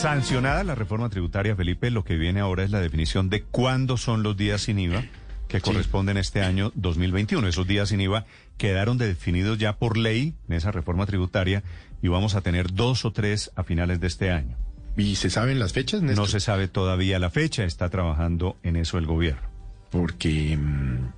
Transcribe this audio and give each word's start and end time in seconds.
Sancionada 0.00 0.64
la 0.64 0.74
reforma 0.74 1.10
tributaria, 1.10 1.54
Felipe, 1.54 1.90
lo 1.90 2.04
que 2.04 2.16
viene 2.16 2.40
ahora 2.40 2.64
es 2.64 2.70
la 2.70 2.80
definición 2.80 3.28
de 3.28 3.42
cuándo 3.42 3.98
son 3.98 4.22
los 4.22 4.34
días 4.34 4.62
sin 4.62 4.78
IVA 4.78 5.04
que 5.46 5.60
corresponden 5.60 6.16
este 6.16 6.40
año 6.40 6.72
2021. 6.74 7.46
Esos 7.46 7.66
días 7.66 7.90
sin 7.90 8.00
IVA 8.00 8.24
quedaron 8.56 8.96
definidos 8.96 9.58
ya 9.58 9.76
por 9.76 9.98
ley 9.98 10.32
en 10.48 10.54
esa 10.54 10.72
reforma 10.72 11.04
tributaria 11.04 11.62
y 12.00 12.08
vamos 12.08 12.34
a 12.34 12.40
tener 12.40 12.72
dos 12.72 13.04
o 13.04 13.12
tres 13.12 13.52
a 13.56 13.62
finales 13.62 14.00
de 14.00 14.06
este 14.06 14.30
año. 14.30 14.56
¿Y 14.96 15.16
se 15.16 15.28
saben 15.28 15.58
las 15.58 15.74
fechas? 15.74 16.00
No 16.00 16.24
se 16.24 16.40
sabe 16.40 16.66
todavía 16.66 17.18
la 17.18 17.28
fecha, 17.28 17.64
está 17.64 17.90
trabajando 17.90 18.56
en 18.62 18.76
eso 18.76 18.96
el 18.96 19.04
gobierno. 19.04 19.50
Porque, 19.90 20.56
mm, 20.56 21.12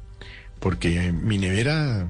porque 0.59 1.12
mi 1.12 1.39
nevera, 1.39 2.09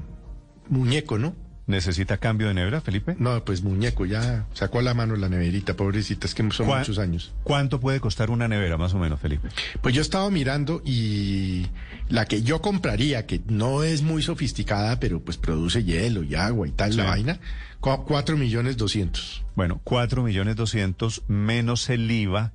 muñeco, 0.69 1.19
¿no? 1.19 1.35
¿Necesita 1.65 2.17
cambio 2.17 2.49
de 2.49 2.53
nevera, 2.53 2.81
Felipe? 2.81 3.15
No, 3.19 3.45
pues 3.45 3.63
muñeco, 3.63 4.05
ya 4.05 4.45
sacó 4.53 4.79
a 4.79 4.81
la 4.81 4.93
mano 4.93 5.15
la 5.15 5.29
neverita, 5.29 5.75
pobrecita, 5.75 6.27
es 6.27 6.35
que 6.35 6.51
son 6.51 6.67
muchos 6.67 6.99
años. 6.99 7.33
¿Cuánto 7.43 7.79
puede 7.79 8.01
costar 8.01 8.31
una 8.31 8.49
nevera, 8.49 8.77
más 8.77 8.93
o 8.93 8.99
menos, 8.99 9.21
Felipe? 9.21 9.47
Pues 9.81 9.95
yo 9.95 10.01
estaba 10.01 10.29
mirando 10.29 10.81
y 10.83 11.67
la 12.09 12.25
que 12.25 12.43
yo 12.43 12.61
compraría, 12.61 13.25
que 13.25 13.41
no 13.47 13.83
es 13.83 14.01
muy 14.01 14.21
sofisticada, 14.21 14.99
pero 14.99 15.21
pues 15.21 15.37
produce 15.37 15.85
hielo 15.85 16.23
y 16.23 16.35
agua 16.35 16.67
y 16.67 16.71
tal, 16.71 16.97
la 16.97 17.05
vaina, 17.05 17.39
cuatro 17.79 18.35
millones 18.35 18.75
doscientos. 18.75 19.45
Bueno, 19.55 19.79
cuatro 19.85 20.21
millones 20.21 20.57
doscientos 20.57 21.23
menos 21.27 21.89
el 21.89 22.11
IVA. 22.11 22.51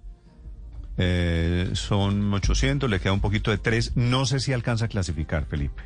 Eh, 1.00 1.70
son 1.75 2.34
800, 2.34 2.91
le 2.91 3.00
queda 3.00 3.12
un 3.12 3.20
poquito 3.20 3.52
de 3.52 3.59
tres. 3.59 3.92
No 3.95 4.27
sé 4.27 4.41
si 4.41 4.52
alcanza 4.52 4.86
a 4.86 4.88
clasificar, 4.88 5.47
Felipe. 5.47 5.83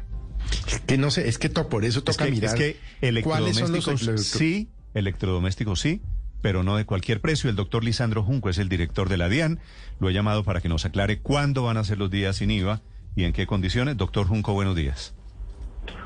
Que 0.87 0.99
no 0.99 1.11
sé, 1.11 1.29
es 1.29 1.39
que 1.39 1.49
por 1.49 1.85
eso 1.85 2.03
toca 2.03 2.27
mirar. 2.27 2.55
Es 2.55 2.55
que 2.55 2.77
electrodomésticos 3.01 4.01
sí, 4.23 4.69
electrodomésticos 4.95 5.81
sí, 5.81 6.03
pero 6.41 6.63
no 6.63 6.77
de 6.77 6.85
cualquier 6.85 7.21
precio. 7.21 7.49
El 7.49 7.57
doctor 7.57 7.85
Lisandro 7.85 8.23
Junco 8.23 8.51
es 8.51 8.59
el 8.59 8.69
director 8.69 9.09
de 9.09 9.17
la 9.17 9.29
DIAN. 9.29 9.61
Lo 10.01 10.11
he 10.11 10.13
llamado 10.13 10.45
para 10.45 10.61
que 10.61 10.69
nos 10.69 10.85
aclare 10.85 11.21
cuándo 11.21 11.63
van 11.65 11.77
a 11.77 11.85
ser 11.85 11.99
los 11.99 12.11
días 12.11 12.37
sin 12.37 12.51
IVA 12.51 12.83
y 13.17 13.25
en 13.25 13.33
qué 13.33 13.47
condiciones. 13.47 13.97
Doctor 13.97 14.27
Junco, 14.27 14.53
buenos 14.53 14.77
días. 14.77 15.15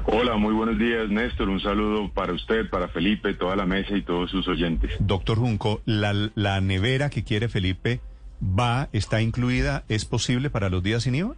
Hola, 0.07 0.37
muy 0.37 0.55
buenos 0.55 0.79
días, 0.79 1.09
Néstor. 1.11 1.49
Un 1.49 1.61
saludo 1.61 2.11
para 2.13 2.33
usted, 2.33 2.71
para 2.71 2.89
Felipe, 2.89 3.35
toda 3.35 3.57
la 3.57 3.67
mesa 3.67 3.97
y 3.97 4.03
todos 4.03 4.31
sus 4.31 4.47
oyentes. 4.49 4.93
Doctor 5.01 5.39
Junco, 5.39 5.83
la, 5.85 6.31
la 6.35 6.61
nevera 6.61 7.11
que 7.11 7.25
quiere 7.25 7.49
Felipe 7.49 8.01
va, 8.41 8.89
está 8.93 9.21
incluida, 9.21 9.85
¿es 9.89 10.05
posible 10.05 10.51
para 10.51 10.69
los 10.69 10.83
días 10.83 11.03
sin 11.03 11.17
IVA? 11.17 11.35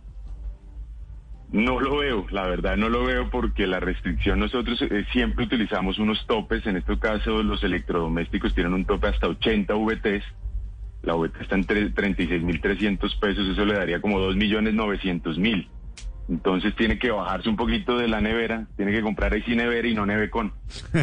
No 1.50 1.80
lo 1.80 1.98
veo, 1.98 2.26
la 2.30 2.46
verdad 2.46 2.76
no 2.76 2.90
lo 2.90 3.04
veo 3.04 3.30
porque 3.30 3.66
la 3.66 3.80
restricción 3.80 4.38
nosotros 4.38 4.82
eh, 4.82 5.06
siempre 5.12 5.46
utilizamos 5.46 5.98
unos 5.98 6.26
topes, 6.26 6.66
en 6.66 6.76
este 6.76 6.98
caso 6.98 7.42
los 7.42 7.64
electrodomésticos 7.64 8.54
tienen 8.54 8.74
un 8.74 8.84
tope 8.84 9.08
hasta 9.08 9.28
80 9.28 9.72
VTs, 9.74 10.24
la 11.02 11.14
VT 11.14 11.40
está 11.40 11.54
en 11.54 11.66
36.300 11.66 13.18
pesos, 13.18 13.48
eso 13.48 13.64
le 13.64 13.74
daría 13.74 14.00
como 14.00 14.20
2.900.000. 14.20 15.68
Entonces 16.28 16.76
tiene 16.76 16.98
que 16.98 17.10
bajarse 17.10 17.48
un 17.48 17.56
poquito 17.56 17.96
de 17.96 18.08
la 18.08 18.20
nevera, 18.20 18.66
tiene 18.76 18.92
que 18.92 19.00
comprar 19.00 19.32
ahí 19.32 19.42
sin 19.42 19.56
nevera 19.56 19.88
y 19.88 19.94
no 19.94 20.04
nevecon. 20.04 20.52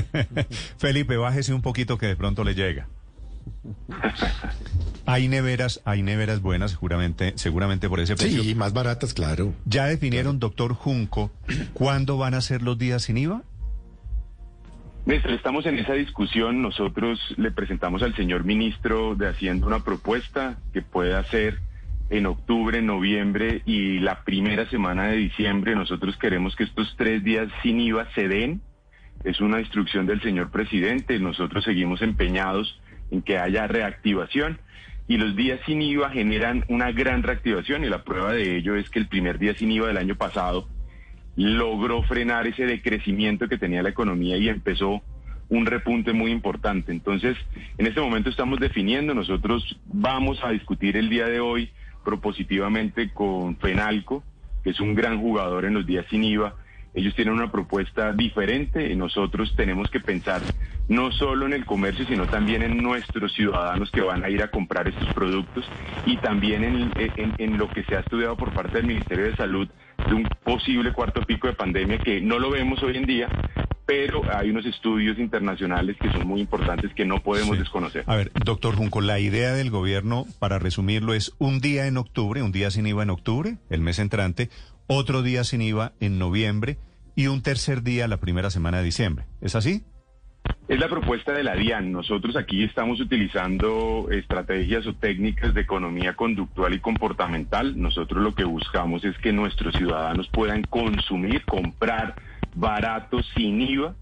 Felipe, 0.78 1.18
bájese 1.18 1.54
un 1.54 1.64
poquito 1.64 1.98
que 1.98 2.06
de 2.06 2.16
pronto 2.16 2.44
le 2.44 2.54
llega. 2.54 2.88
Hay 5.08 5.28
neveras, 5.28 5.82
hay 5.86 6.02
neveras 6.02 6.42
buenas, 6.42 6.72
seguramente, 6.72 7.34
seguramente 7.36 7.88
por 7.88 8.00
ese 8.00 8.16
precio. 8.16 8.42
Sí, 8.42 8.56
más 8.56 8.74
baratas, 8.74 9.14
claro. 9.14 9.54
¿Ya 9.66 9.86
definieron, 9.86 10.40
doctor 10.40 10.74
Junco, 10.74 11.32
cuándo 11.74 12.18
van 12.18 12.34
a 12.34 12.42
ser 12.42 12.64
los 12.64 12.78
días 12.78 13.04
sin 13.04 13.18
IVA? 13.18 13.44
Néstor, 15.06 15.34
estamos 15.34 15.68
en 15.68 15.78
esa 15.78 15.94
discusión. 15.94 16.64
Nosotros 16.64 17.20
le 17.38 17.52
presentamos 17.52 18.02
al 18.02 18.16
señor 18.16 18.44
ministro 18.44 19.14
de 19.14 19.28
Hacienda 19.28 19.68
una 19.68 19.84
propuesta 19.84 20.58
que 20.74 20.82
puede 20.82 21.14
hacer 21.14 21.60
en 22.10 22.26
octubre, 22.26 22.82
noviembre 22.82 23.62
y 23.66 24.00
la 24.00 24.24
primera 24.24 24.68
semana 24.72 25.04
de 25.04 25.18
diciembre. 25.18 25.76
Nosotros 25.76 26.18
queremos 26.18 26.56
que 26.56 26.64
estos 26.64 26.96
tres 26.98 27.24
días 27.24 27.48
sin 27.62 27.80
IVA 27.80 28.08
se 28.16 28.28
den. 28.28 28.62
Es 29.24 29.40
una 29.42 29.60
instrucción 29.60 30.08
del 30.08 30.22
señor 30.24 30.50
presidente. 30.50 31.20
Nosotros 31.20 31.64
seguimos 31.64 32.02
empeñados 32.02 32.82
en 33.12 33.22
que 33.22 33.38
haya 33.38 33.68
reactivación 33.68 34.60
y 35.08 35.18
los 35.18 35.36
días 35.36 35.60
sin 35.66 35.82
IVA 35.82 36.10
generan 36.10 36.66
una 36.68 36.92
gran 36.92 37.24
reactivación 37.24 37.84
y 37.84 37.90
la 37.90 38.04
prueba 38.04 38.34
de 38.34 38.58
ello 38.58 38.76
es 38.76 38.90
que 38.90 39.00
el 39.00 39.08
primer 39.08 39.38
día 39.38 39.54
sin 39.56 39.72
IVA 39.72 39.88
del 39.88 39.98
año 39.98 40.16
pasado 40.16 40.68
logró 41.36 42.02
frenar 42.04 42.48
ese 42.48 42.66
decrecimiento 42.66 43.48
que 43.48 43.58
tenía 43.58 43.84
la 43.84 43.90
economía 43.90 44.38
y 44.38 44.50
empezó 44.50 45.02
un 45.50 45.66
repunte 45.66 46.14
muy 46.14 46.32
importante. 46.32 46.92
Entonces, 46.92 47.38
en 47.78 47.86
este 47.86 48.02
momento 48.02 48.30
estamos 48.30 48.60
definiendo, 48.60 49.14
nosotros 49.14 49.78
vamos 49.86 50.40
a 50.44 50.50
discutir 50.50 50.98
el 50.98 51.10
día 51.10 51.28
de 51.28 51.40
hoy 51.40 51.70
propositivamente 52.04 53.12
con 53.12 53.58
Fenalco, 53.58 54.24
que 54.64 54.72
es 54.72 54.80
un 54.80 54.96
gran 54.96 55.20
jugador 55.20 55.66
en 55.66 55.76
los 55.76 55.86
días 55.86 56.06
sin 56.10 56.24
IVA, 56.24 56.56
ellos 56.96 57.14
tienen 57.14 57.34
una 57.34 57.52
propuesta 57.52 58.14
diferente 58.14 58.90
y 58.90 58.96
nosotros 58.96 59.54
tenemos 59.58 59.90
que 59.92 60.00
pensar 60.00 60.42
no 60.88 61.12
solo 61.12 61.46
en 61.46 61.54
el 61.54 61.66
comercio, 61.66 62.06
sino 62.06 62.28
también 62.28 62.62
en 62.62 62.78
nuestros 62.78 63.34
ciudadanos 63.34 63.90
que 63.92 64.02
van 64.02 64.24
a 64.24 64.30
ir 64.30 64.42
a 64.44 64.52
comprar 64.52 64.88
estos 64.88 65.12
productos 65.14 65.66
y 66.06 66.18
también 66.18 66.64
en, 66.64 67.58
lo 67.58 67.70
que 67.70 67.84
se 67.84 67.96
ha 67.96 68.00
estudiado 68.02 68.36
por 68.36 68.54
parte 68.54 68.78
del 68.78 68.88
Ministerio 68.88 69.26
de 69.26 69.36
Salud 69.36 69.68
de 70.08 70.14
un 70.14 70.28
posible 70.44 70.94
cuarto 70.94 71.22
pico 71.22 71.48
de 71.48 71.54
pandemia 71.54 71.98
que 71.98 72.22
no 72.22 72.38
lo 72.38 72.52
vemos 72.52 72.84
hoy 72.84 72.98
en 72.98 73.06
día, 73.06 73.28
pero 73.86 74.22
hay 74.32 74.50
unos 74.50 74.66
estudios 74.66 75.18
internacionales 75.18 75.96
que 76.00 76.12
son 76.12 76.28
muy 76.28 76.42
importantes 76.42 76.94
que 76.94 77.06
no 77.06 77.22
podemos 77.22 77.58
desconocer. 77.58 78.04
A 78.08 78.16
ver, 78.16 78.32
doctor 78.44 78.76
Junco, 78.76 79.02
la 79.02 79.20
idea 79.20 79.54
del 79.54 79.72
gobierno, 79.72 80.26
para 80.40 80.60
resumirlo, 80.60 81.14
es 81.14 81.34
un 81.40 81.60
día 81.60 81.88
en 81.88 81.98
octubre, 81.98 82.42
un 82.42 82.52
día 82.52 82.70
sin 82.72 82.86
IVA 82.86 83.04
en 83.04 83.10
octubre, 83.10 83.58
el 83.70 83.82
mes 83.82 84.00
entrante, 84.00 84.50
otro 84.88 85.24
día 85.24 85.44
sin 85.44 85.62
IVA 85.62 85.94
en 86.00 86.20
noviembre 86.20 86.78
y 87.16 87.28
un 87.28 87.42
tercer 87.42 87.82
día 87.82 88.08
la 88.08 88.18
primera 88.18 88.50
semana 88.50 88.80
de 88.80 88.84
diciembre. 88.84 89.26
¿Es 89.42 89.56
así? 89.56 89.84
Es 90.68 90.80
la 90.80 90.88
propuesta 90.88 91.32
de 91.32 91.44
la 91.44 91.56
DIAN. 91.56 91.92
Nosotros 91.92 92.36
aquí 92.36 92.64
estamos 92.64 93.00
utilizando 93.00 94.08
estrategias 94.10 94.88
o 94.88 94.96
técnicas 94.96 95.54
de 95.54 95.62
economía 95.62 96.16
conductual 96.16 96.74
y 96.74 96.80
comportamental. 96.80 97.80
Nosotros 97.80 98.24
lo 98.24 98.34
que 98.34 98.46
buscamos 98.46 99.06
es 99.06 99.16
que 99.20 99.32
nuestros 99.32 99.76
ciudadanos 99.76 100.28
puedan 100.30 100.64
consumir, 100.64 101.46
comprar 101.46 102.16
barato 102.56 103.22
sin 103.36 103.62
IVA. 103.62 103.94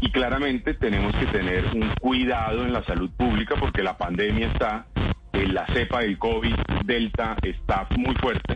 Y 0.00 0.12
claramente 0.12 0.74
tenemos 0.74 1.16
que 1.16 1.26
tener 1.26 1.64
un 1.74 1.90
cuidado 2.00 2.64
en 2.64 2.72
la 2.72 2.84
salud 2.84 3.10
pública 3.16 3.56
porque 3.58 3.82
la 3.82 3.98
pandemia 3.98 4.52
está, 4.52 4.86
la 5.32 5.66
cepa 5.66 6.00
del 6.00 6.18
COVID, 6.18 6.54
Delta, 6.84 7.36
está 7.42 7.88
muy 7.96 8.14
fuerte 8.16 8.54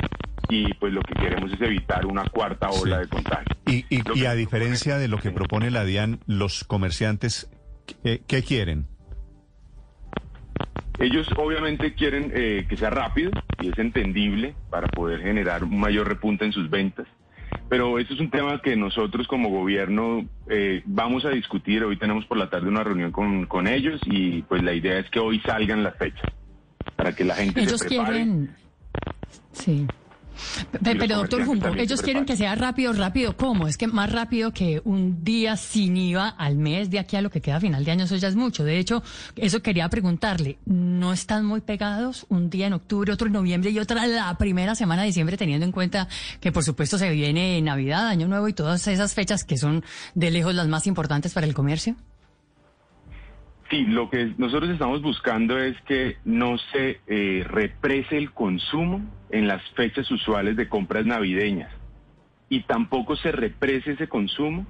y 0.53 0.75
pues 0.75 0.93
lo 0.93 1.01
que 1.01 1.15
queremos 1.15 1.51
es 1.51 1.61
evitar 1.63 2.05
una 2.05 2.25
cuarta 2.29 2.69
ola 2.69 2.99
de 2.99 3.09
contagio. 3.09 3.57
Y, 3.67 3.87
y, 3.89 4.27
a 4.27 4.35
diferencia 4.35 4.99
de 4.99 5.09
lo 5.09 5.19
que 5.19 5.31
propone 5.31 5.71
la 5.71 5.83
DIAN, 5.85 6.21
los 6.27 6.65
comerciantes, 6.65 7.51
¿qué, 8.03 8.43
quieren? 8.43 8.87
Ellos 10.99 11.27
obviamente 11.39 11.95
quieren 11.95 12.31
eh, 12.35 12.67
que 12.69 12.77
sea 12.77 12.91
rápido 12.91 13.31
y 13.63 13.71
es 13.71 13.79
entendible 13.79 14.55
para 14.69 14.89
poder 14.89 15.23
generar 15.23 15.65
un 15.65 15.81
mayor 15.81 16.07
repunte 16.07 16.45
en 16.45 16.53
sus 16.53 16.69
ventas. 16.69 17.07
Pero 17.71 17.99
eso 17.99 18.13
es 18.13 18.21
un 18.21 18.31
tema 18.31 18.61
que 18.61 18.77
nosotros 18.77 19.27
como 19.27 19.49
gobierno 19.49 20.29
eh, 20.51 20.83
vamos 20.85 21.25
a 21.25 21.31
discutir. 21.31 21.83
Hoy 21.83 21.97
tenemos 21.97 22.27
por 22.27 22.37
la 22.37 22.51
tarde 22.51 22.69
una 22.69 22.85
reunión 22.85 23.11
con, 23.11 23.47
con, 23.47 23.67
ellos 23.67 24.01
y 24.05 24.43
pues 24.43 24.63
la 24.63 24.75
idea 24.75 24.99
es 24.99 25.09
que 25.09 25.19
hoy 25.19 25.41
salgan 25.41 25.83
las 25.83 25.97
fechas 25.97 26.31
para 26.95 27.15
que 27.15 27.25
la 27.25 27.37
gente 27.37 27.63
ellos 27.63 27.81
se 27.81 27.89
prepare. 27.89 28.13
Quieren... 28.13 28.57
Sí. 29.53 29.87
Pero, 30.83 31.17
doctor 31.17 31.45
Junco, 31.45 31.69
ellos 31.77 32.03
quieren 32.03 32.25
que 32.25 32.37
sea 32.37 32.55
rápido, 32.55 32.93
rápido. 32.93 33.37
¿Cómo? 33.37 33.69
Es 33.69 33.77
que 33.77 33.87
más 33.87 34.11
rápido 34.11 34.53
que 34.53 34.81
un 34.85 35.25
día 35.25 35.57
sin 35.57 35.97
IVA 35.97 36.29
al 36.29 36.57
mes 36.57 36.91
de 36.91 36.99
aquí 36.99 37.17
a 37.17 37.23
lo 37.23 37.31
que 37.31 37.41
queda 37.41 37.57
a 37.57 37.61
final 37.61 37.85
de 37.85 37.91
año, 37.91 38.05
eso 38.05 38.17
ya 38.17 38.29
es 38.29 38.37
mucho. 38.37 38.65
De 38.65 38.79
hecho, 38.79 39.03
eso 39.37 39.63
quería 39.63 39.89
preguntarle. 39.89 40.59
¿No 40.65 41.13
están 41.13 41.45
muy 41.45 41.61
pegados 41.61 42.27
un 42.29 42.51
día 42.51 42.67
en 42.67 42.73
octubre, 42.73 43.13
otro 43.13 43.27
en 43.27 43.35
noviembre 43.35 43.71
y 43.71 43.79
otra 43.79 44.07
la 44.07 44.37
primera 44.39 44.75
semana 44.75 45.03
de 45.03 45.09
diciembre, 45.09 45.37
teniendo 45.37 45.67
en 45.67 45.73
cuenta 45.73 46.09
que, 46.41 46.53
por 46.53 46.65
supuesto, 46.65 46.99
se 46.99 47.11
viene 47.11 47.61
Navidad, 47.63 48.09
Año 48.09 48.29
Nuevo 48.29 48.49
y 48.49 48.53
todas 48.53 48.87
esas 48.89 49.15
fechas 49.15 49.45
que 49.45 49.57
son 49.57 49.85
de 50.15 50.31
lejos 50.31 50.55
las 50.55 50.69
más 50.69 50.87
importantes 50.87 51.33
para 51.33 51.47
el 51.47 51.55
comercio? 51.55 51.97
Sí, 53.73 53.87
lo 53.87 54.11
que 54.11 54.35
nosotros 54.37 54.69
estamos 54.69 55.01
buscando 55.01 55.59
es 55.59 55.81
que 55.87 56.19
no 56.27 56.59
se 56.59 57.01
eh, 57.07 57.43
represe 57.49 58.19
el 58.19 58.31
consumo 58.33 59.01
en 59.31 59.49
las 59.49 59.63
fechas 59.71 60.11
usuales 60.11 60.59
de 60.59 60.69
compras 60.69 61.07
navideñas 61.07 61.73
y 62.51 62.65
tampoco 62.65 63.17
se 63.17 63.33
represe 63.33 63.93
ese 63.93 64.09
consumo 64.09 64.67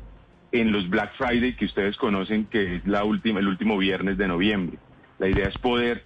en 0.53 0.71
los 0.71 0.89
Black 0.89 1.17
Friday 1.17 1.57
que 1.57 1.65
ustedes 1.65 1.97
conocen 1.97 2.45
que 2.45 2.77
es 2.77 2.87
la 2.87 3.03
última, 3.03 3.41
el 3.41 3.49
último 3.49 3.77
viernes 3.77 4.19
de 4.19 4.29
noviembre. 4.29 4.79
La 5.19 5.29
idea 5.29 5.49
es 5.49 5.59
poder 5.59 6.05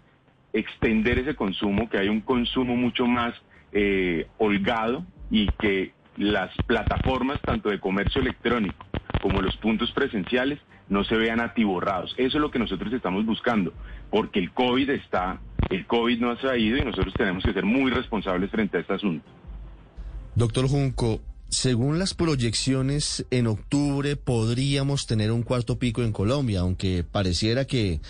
extender 0.54 1.18
ese 1.18 1.34
consumo, 1.34 1.90
que 1.90 1.98
hay 1.98 2.08
un 2.08 2.22
consumo 2.22 2.76
mucho 2.76 3.06
más 3.06 3.34
eh, 3.72 4.26
holgado 4.38 5.04
y 5.28 5.50
que 5.58 5.92
las 6.16 6.50
plataformas 6.60 7.44
tanto 7.44 7.68
de 7.68 7.78
comercio 7.78 8.22
electrónico 8.22 8.86
como 9.20 9.42
los 9.42 9.54
puntos 9.58 9.92
presenciales 9.92 10.60
no 10.88 11.04
se 11.04 11.16
vean 11.16 11.40
atiborrados. 11.40 12.14
Eso 12.16 12.38
es 12.38 12.40
lo 12.40 12.50
que 12.50 12.58
nosotros 12.58 12.92
estamos 12.92 13.24
buscando, 13.26 13.72
porque 14.10 14.38
el 14.38 14.52
COVID 14.52 14.90
está 14.90 15.40
El 15.68 15.86
COVID 15.86 16.20
no 16.20 16.30
ha 16.30 16.36
traído 16.36 16.76
y 16.76 16.84
nosotros 16.84 17.12
tenemos 17.14 17.42
que 17.42 17.52
ser 17.52 17.64
muy 17.64 17.90
responsables 17.90 18.50
frente 18.50 18.76
a 18.76 18.80
este 18.80 18.94
asunto. 18.94 19.26
Doctor 20.36 20.68
Junco, 20.68 21.20
según 21.48 21.98
las 21.98 22.14
proyecciones, 22.14 23.26
en 23.30 23.46
octubre 23.46 24.16
podríamos 24.16 25.06
tener 25.06 25.32
un 25.32 25.42
cuarto 25.42 25.78
pico 25.78 26.02
en 26.02 26.12
Colombia, 26.12 26.60
aunque 26.60 27.04
pareciera 27.04 27.64
que 27.64 28.00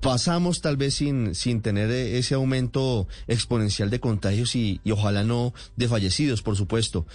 pasamos 0.00 0.60
tal 0.60 0.76
vez 0.76 0.94
sin, 0.94 1.34
sin 1.34 1.62
tener 1.62 1.90
ese 1.90 2.34
aumento 2.34 3.06
exponencial 3.26 3.90
de 3.90 4.00
contagios 4.00 4.54
y, 4.54 4.80
y 4.84 4.92
ojalá 4.92 5.24
no 5.24 5.52
de 5.76 5.88
fallecidos, 5.88 6.42
por 6.42 6.56
supuesto. 6.56 7.06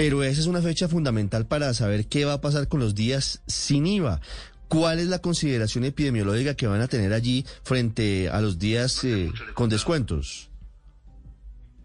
Pero 0.00 0.22
esa 0.22 0.40
es 0.40 0.46
una 0.46 0.62
fecha 0.62 0.88
fundamental 0.88 1.46
para 1.46 1.74
saber 1.74 2.06
qué 2.06 2.24
va 2.24 2.32
a 2.32 2.40
pasar 2.40 2.68
con 2.68 2.80
los 2.80 2.94
días 2.94 3.42
sin 3.46 3.86
IVA. 3.86 4.22
¿Cuál 4.66 4.98
es 4.98 5.08
la 5.08 5.18
consideración 5.18 5.84
epidemiológica 5.84 6.54
que 6.54 6.66
van 6.66 6.80
a 6.80 6.88
tener 6.88 7.12
allí 7.12 7.44
frente 7.64 8.30
a 8.30 8.40
los 8.40 8.58
días 8.58 9.04
eh, 9.04 9.30
con 9.52 9.68
descuentos? 9.68 10.48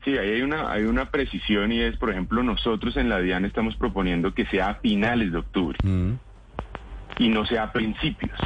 Sí, 0.06 0.12
ahí 0.18 0.30
hay 0.30 0.42
una, 0.44 0.72
hay 0.72 0.84
una 0.84 1.12
precisión 1.12 1.74
y 1.74 1.82
es, 1.82 1.98
por 1.98 2.10
ejemplo, 2.10 2.42
nosotros 2.42 2.96
en 2.96 3.10
la 3.10 3.20
DIAN 3.20 3.44
estamos 3.44 3.76
proponiendo 3.76 4.34
que 4.34 4.46
sea 4.46 4.70
a 4.70 4.76
finales 4.76 5.34
de 5.34 5.38
octubre 5.40 5.78
Mm. 5.84 6.14
y 7.20 7.28
no 7.28 7.46
sea 7.46 7.64
a 7.64 7.74
principios. 7.74 8.40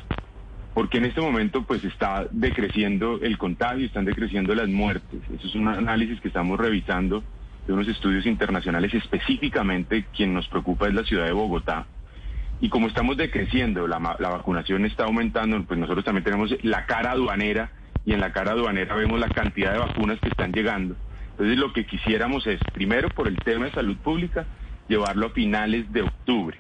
Porque 0.74 0.98
en 0.98 1.06
este 1.06 1.22
momento 1.22 1.64
pues 1.64 1.84
está 1.84 2.28
decreciendo 2.32 3.20
el 3.22 3.38
contagio, 3.38 3.86
están 3.86 4.06
decreciendo 4.06 4.56
las 4.56 4.68
muertes. 4.68 5.22
Eso 5.32 5.48
es 5.48 5.54
un 5.54 5.68
análisis 5.68 6.20
que 6.22 6.30
estamos 6.30 6.60
revisando 6.60 7.24
de 7.70 7.74
unos 7.74 7.88
estudios 7.88 8.26
internacionales 8.26 8.92
específicamente. 8.96 10.06
Quien 10.16 10.34
nos 10.34 10.48
preocupa 10.48 10.88
es 10.88 10.94
la 10.96 11.04
ciudad 11.04 11.26
de 11.26 11.34
Bogotá. 11.34 11.86
Y 12.62 12.70
como 12.70 12.88
estamos 12.88 13.16
decreciendo, 13.16 13.88
la, 13.88 14.00
vacunación 14.00 14.86
está 14.86 15.04
aumentando, 15.04 15.64
pues 15.66 15.80
nosotros 15.80 16.04
también 16.04 16.24
tenemos 16.24 16.52
la 16.64 16.88
cara 16.88 17.12
aduanera 17.12 17.72
y 18.08 18.14
en 18.14 18.22
la 18.22 18.34
cara 18.34 18.54
aduanera 18.54 18.96
vemos 18.96 19.20
la 19.20 19.30
cantidad 19.30 19.72
de 19.72 19.78
vacunas 19.78 20.20
que 20.20 20.30
están 20.30 20.52
llegando. 20.52 20.96
Entonces 21.30 21.60
lo 21.60 21.72
que 21.72 21.86
quisiéramos 21.86 22.48
es, 22.48 22.60
primero 22.74 23.08
por 23.10 23.28
el 23.28 23.38
tema 23.38 23.66
de 23.66 23.72
salud 23.72 23.98
pública, 23.98 24.48
llevarlo 24.88 25.28
a 25.28 25.30
finales 25.30 25.94
de 25.94 26.02
octubre. 26.02 26.58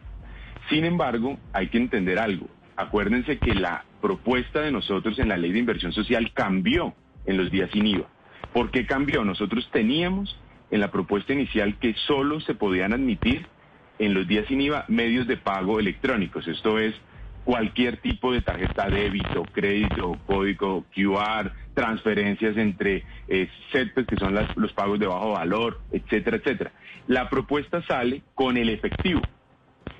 Sin 0.70 0.86
embargo, 0.86 1.40
hay 1.54 1.70
que 1.70 1.80
entender 1.80 2.20
algo. 2.20 2.48
Acuérdense 2.76 3.40
que 3.40 3.56
la 3.56 3.84
propuesta 4.00 4.62
de 4.62 4.72
nosotros 4.72 5.18
en 5.18 5.30
la 5.30 5.38
ley 5.38 5.54
de 5.54 5.60
inversión 5.60 5.92
social 5.92 6.32
cambió 6.36 6.94
en 7.26 7.36
los 7.36 7.50
días 7.50 7.72
sin 7.74 7.88
IVA. 7.88 8.06
¿Por 8.54 8.70
qué 8.70 8.86
cambió? 8.86 9.26
Nosotros 9.26 9.68
teníamos 9.72 10.38
en 10.70 10.80
la 10.82 10.92
propuesta 10.92 11.34
inicial 11.34 11.78
que 11.80 11.94
solo 12.08 12.40
se 12.42 12.56
podían 12.56 12.94
admitir 12.94 13.50
en 13.98 14.14
los 14.14 14.28
días 14.28 14.48
sin 14.48 14.62
IVA 14.62 14.86
medios 14.90 15.28
de 15.28 15.38
pago 15.38 15.80
electrónicos. 15.80 16.48
Esto 16.48 16.80
es 16.80 16.96
cualquier 17.44 18.02
tipo 18.02 18.32
de 18.34 18.42
tarjeta 18.42 18.90
débito, 18.90 19.48
crédito, 19.52 20.22
código 20.26 20.88
QR, 20.96 21.52
transferencias 21.74 22.58
entre 22.58 23.06
eh, 23.28 23.50
CETES, 23.72 24.08
que 24.08 24.18
son 24.18 24.36
las- 24.36 24.56
los 24.56 24.74
pagos 24.74 25.00
de 25.00 25.08
bajo 25.08 25.32
valor, 25.34 25.82
etcétera, 25.92 26.38
etcétera. 26.38 26.74
La 27.08 27.30
propuesta 27.30 27.82
sale 27.88 28.24
con 28.36 28.58
el 28.58 28.70
efectivo. 28.70 29.28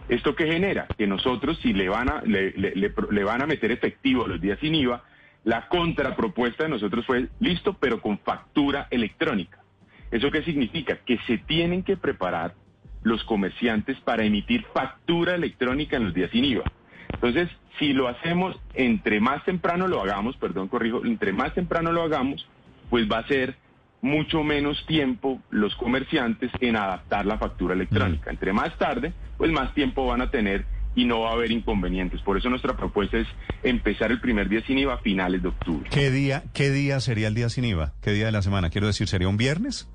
¿Esto 0.08 0.36
qué 0.36 0.48
genera? 0.48 0.94
Que 0.98 1.08
nosotros, 1.08 1.60
si 1.62 1.74
le 1.74 1.90
van 1.90 2.10
a, 2.10 2.22
le, 2.24 2.52
le- 2.52 2.76
le- 2.76 2.94
le 3.12 3.24
van 3.26 3.42
a 3.44 3.48
meter 3.48 3.72
efectivo 3.72 4.28
los 4.28 4.42
días 4.42 4.60
sin 4.60 4.76
IVA, 4.76 5.04
la 5.44 5.68
contrapropuesta 5.70 6.66
de 6.66 6.72
nosotros 6.72 7.06
fue 7.06 7.30
listo, 7.40 7.76
pero 7.80 8.02
con 8.02 8.20
factura 8.20 8.88
electrónica. 8.92 9.64
¿Eso 10.12 10.32
qué 10.32 10.44
significa? 10.44 10.98
Que 11.06 11.18
se 11.28 11.38
tienen 11.38 11.84
que 11.84 11.98
preparar 11.98 12.56
los 13.04 13.24
comerciantes 13.24 13.98
para 14.02 14.26
emitir 14.26 14.66
factura 14.74 15.36
electrónica 15.36 15.98
en 15.98 16.06
los 16.06 16.14
días 16.14 16.32
sin 16.32 16.46
IVA. 16.46 16.72
Entonces, 17.14 17.50
si 17.78 17.94
lo 17.94 18.08
hacemos, 18.08 18.56
entre 18.74 19.20
más 19.20 19.44
temprano 19.46 19.88
lo 19.88 20.02
hagamos, 20.02 20.36
perdón, 20.38 20.68
corrijo, 20.68 21.06
entre 21.06 21.32
más 21.34 21.54
temprano 21.54 21.92
lo 21.92 22.04
hagamos, 22.04 22.48
pues 22.90 23.10
va 23.10 23.20
a 23.20 23.28
ser 23.28 23.56
mucho 24.02 24.44
menos 24.44 24.86
tiempo 24.86 25.42
los 25.50 25.76
comerciantes 25.76 26.52
en 26.62 26.76
adaptar 26.76 27.26
la 27.26 27.38
factura 27.38 27.74
electrónica. 27.74 28.30
Entre 28.32 28.54
más 28.54 28.78
tarde, 28.78 29.14
pues 29.38 29.52
más 29.52 29.74
tiempo 29.74 30.06
van 30.06 30.22
a 30.22 30.32
tener 30.32 30.66
y 30.96 31.06
no 31.06 31.22
va 31.22 31.32
a 31.32 31.34
haber 31.34 31.52
inconvenientes. 31.52 32.22
Por 32.22 32.38
eso 32.38 32.50
nuestra 32.50 32.76
propuesta 32.76 33.18
es 33.18 33.28
empezar 33.64 34.12
el 34.12 34.20
primer 34.20 34.50
día 34.50 34.62
sin 34.66 34.78
IVA 34.78 34.96
a 34.96 34.98
finales 35.00 35.42
de 35.42 35.50
octubre. 35.50 35.90
¿Qué 35.92 36.12
día, 36.12 36.44
¿Qué 36.54 36.72
día 36.72 37.00
sería 37.00 37.28
el 37.28 37.36
día 37.36 37.50
sin 37.50 37.66
IVA? 37.66 37.94
¿Qué 38.02 38.12
día 38.12 38.28
de 38.28 38.32
la 38.32 38.42
semana? 38.42 38.70
Quiero 38.70 38.88
decir, 38.88 39.08
¿sería 39.08 39.28
un 39.28 39.38
viernes? 39.38 39.88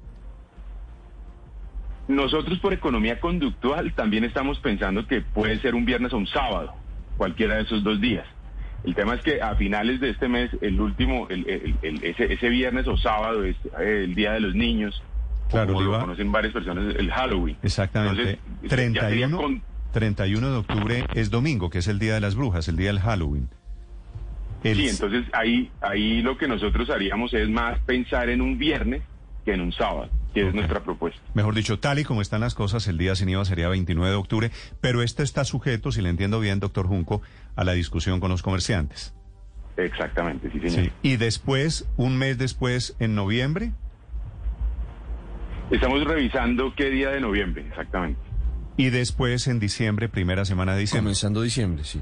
Nosotros 2.09 2.59
por 2.59 2.73
economía 2.73 3.19
conductual 3.19 3.93
también 3.95 4.25
estamos 4.25 4.59
pensando 4.61 5.07
que 5.07 5.23
puede 5.23 5.59
ser 5.61 5.75
un 5.75 5.85
viernes 5.85 6.13
o 6.13 6.19
un 6.19 6.27
sábado, 6.27 6.75
cualquiera 7.17 7.57
de 7.57 7.63
esos 7.63 7.83
dos 7.83 8.01
días. 8.01 8.27
El 8.85 8.95
tema 8.95 9.15
es 9.15 9.23
que 9.23 9.41
a 9.41 9.55
finales 9.55 10.01
de 10.01 10.11
este 10.11 10.29
mes, 10.29 10.51
el 10.61 10.79
último, 10.79 11.27
el- 11.31 11.49
el- 11.49 11.75
el- 11.81 12.05
ese, 12.05 12.31
ese 12.33 12.49
viernes 12.51 12.87
o 12.87 12.99
sábado 12.99 13.43
es 13.45 13.57
eh, 13.81 14.03
el 14.05 14.15
Día 14.15 14.33
de 14.33 14.41
los 14.41 14.55
Niños. 14.55 15.03
Claro, 15.49 15.73
como 15.73 15.81
lo 15.87 16.01
conocen 16.01 16.31
varias 16.33 16.53
personas, 16.53 16.95
el 16.95 17.11
Halloween. 17.11 17.57
Exactamente. 17.63 18.39
Entonces, 18.63 18.63
ya 18.63 18.69
sería 18.69 19.01
31, 19.29 19.37
con- 19.39 19.63
31 19.93 20.51
de 20.51 20.57
octubre 20.59 21.05
es 21.15 21.31
domingo, 21.31 21.71
que 21.71 21.79
es 21.79 21.89
el 21.89 21.99
Día 21.99 22.15
de 22.15 22.21
las 22.21 22.35
Brujas, 22.35 22.69
el 22.69 22.77
Día 22.77 22.89
del 22.89 23.01
Halloween. 23.01 23.49
Sí, 24.63 24.89
entonces 24.89 25.25
ahí, 25.33 25.71
ahí 25.83 26.23
lo 26.23 26.37
que 26.39 26.49
nosotros 26.49 26.89
haríamos 26.91 27.33
es 27.35 27.49
más 27.51 27.79
pensar 27.81 28.29
en 28.31 28.41
un 28.41 28.59
viernes 28.59 29.03
que 29.45 29.53
en 29.53 29.61
un 29.61 29.73
sábado, 29.73 30.09
que 30.35 30.49
es 30.49 30.55
nuestra 30.55 30.83
propuesta. 30.83 31.21
Mejor 31.33 31.55
dicho, 31.55 31.79
tal 31.79 31.99
y 32.01 32.05
como 32.05 32.21
están 32.21 32.41
las 32.41 32.55
cosas, 32.55 32.87
el 32.89 32.99
día 32.99 33.15
sin 33.15 33.29
IVA 33.29 33.45
sería 33.45 33.69
29 33.69 34.11
de 34.11 34.17
octubre, 34.17 34.51
pero 34.81 35.03
esto 35.03 35.23
está 35.23 35.45
sujeto, 35.45 35.93
si 35.93 36.03
le 36.03 36.11
entiendo 36.11 36.41
bien, 36.41 36.61
doctor 36.61 36.87
Junco, 36.87 37.23
a 37.57 37.65
la 37.65 37.73
discusión 37.73 38.21
con 38.21 38.31
los 38.31 38.43
comerciantes. 38.43 39.15
Exactamente, 39.77 40.51
sí, 40.51 40.61
señor. 40.61 40.87
Sí. 40.87 40.93
Y 41.03 41.17
después, 41.17 41.89
un 41.97 42.17
mes 42.19 42.37
después, 42.37 42.97
en 42.99 43.15
noviembre, 43.15 43.73
Estamos 45.71 46.05
revisando 46.05 46.75
qué 46.77 46.91
día 46.91 47.09
de 47.11 47.21
noviembre, 47.21 47.65
exactamente. 47.67 48.21
y 48.77 48.91
después 48.91 49.47
en 49.49 49.59
diciembre, 49.61 50.09
primera 50.11 50.45
semana 50.45 50.75
de 50.75 50.81
diciembre. 50.81 51.09
Comenzando 51.09 51.41
diciembre, 51.41 51.85
sí. 51.85 52.01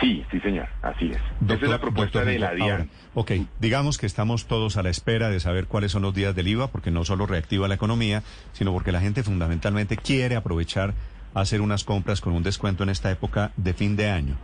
Sí, 0.00 0.24
sí, 0.30 0.40
señor, 0.40 0.66
así 0.82 1.10
es. 1.10 1.20
Esa 1.44 1.54
es 1.54 1.70
la 1.70 1.80
propuesta 1.80 2.24
de 2.24 2.38
la 2.38 2.54
DIAN. 2.54 2.70
ahora, 2.70 2.86
ok, 3.14 3.32
digamos 3.60 3.98
que 3.98 4.06
estamos 4.06 4.46
todos 4.46 4.76
a 4.76 4.82
la 4.82 4.88
espera 4.88 5.28
de 5.28 5.40
saber 5.40 5.66
cuáles 5.66 5.92
son 5.92 6.02
los 6.02 6.14
días 6.14 6.34
del 6.34 6.48
IVA, 6.48 6.68
porque 6.68 6.90
no 6.90 7.04
solo 7.04 7.26
reactiva 7.26 7.68
la 7.68 7.74
economía, 7.74 8.22
sino 8.52 8.72
porque 8.72 8.92
la 8.92 9.00
gente 9.00 9.22
fundamentalmente 9.22 9.96
quiere 9.96 10.36
aprovechar 10.36 10.94
hacer 11.34 11.60
unas 11.60 11.84
compras 11.84 12.20
con 12.20 12.32
un 12.32 12.42
descuento 12.42 12.82
en 12.82 12.88
esta 12.88 13.10
época 13.10 13.52
de 13.56 13.74
fin 13.74 13.96
de 13.96 14.10
año. 14.10 14.36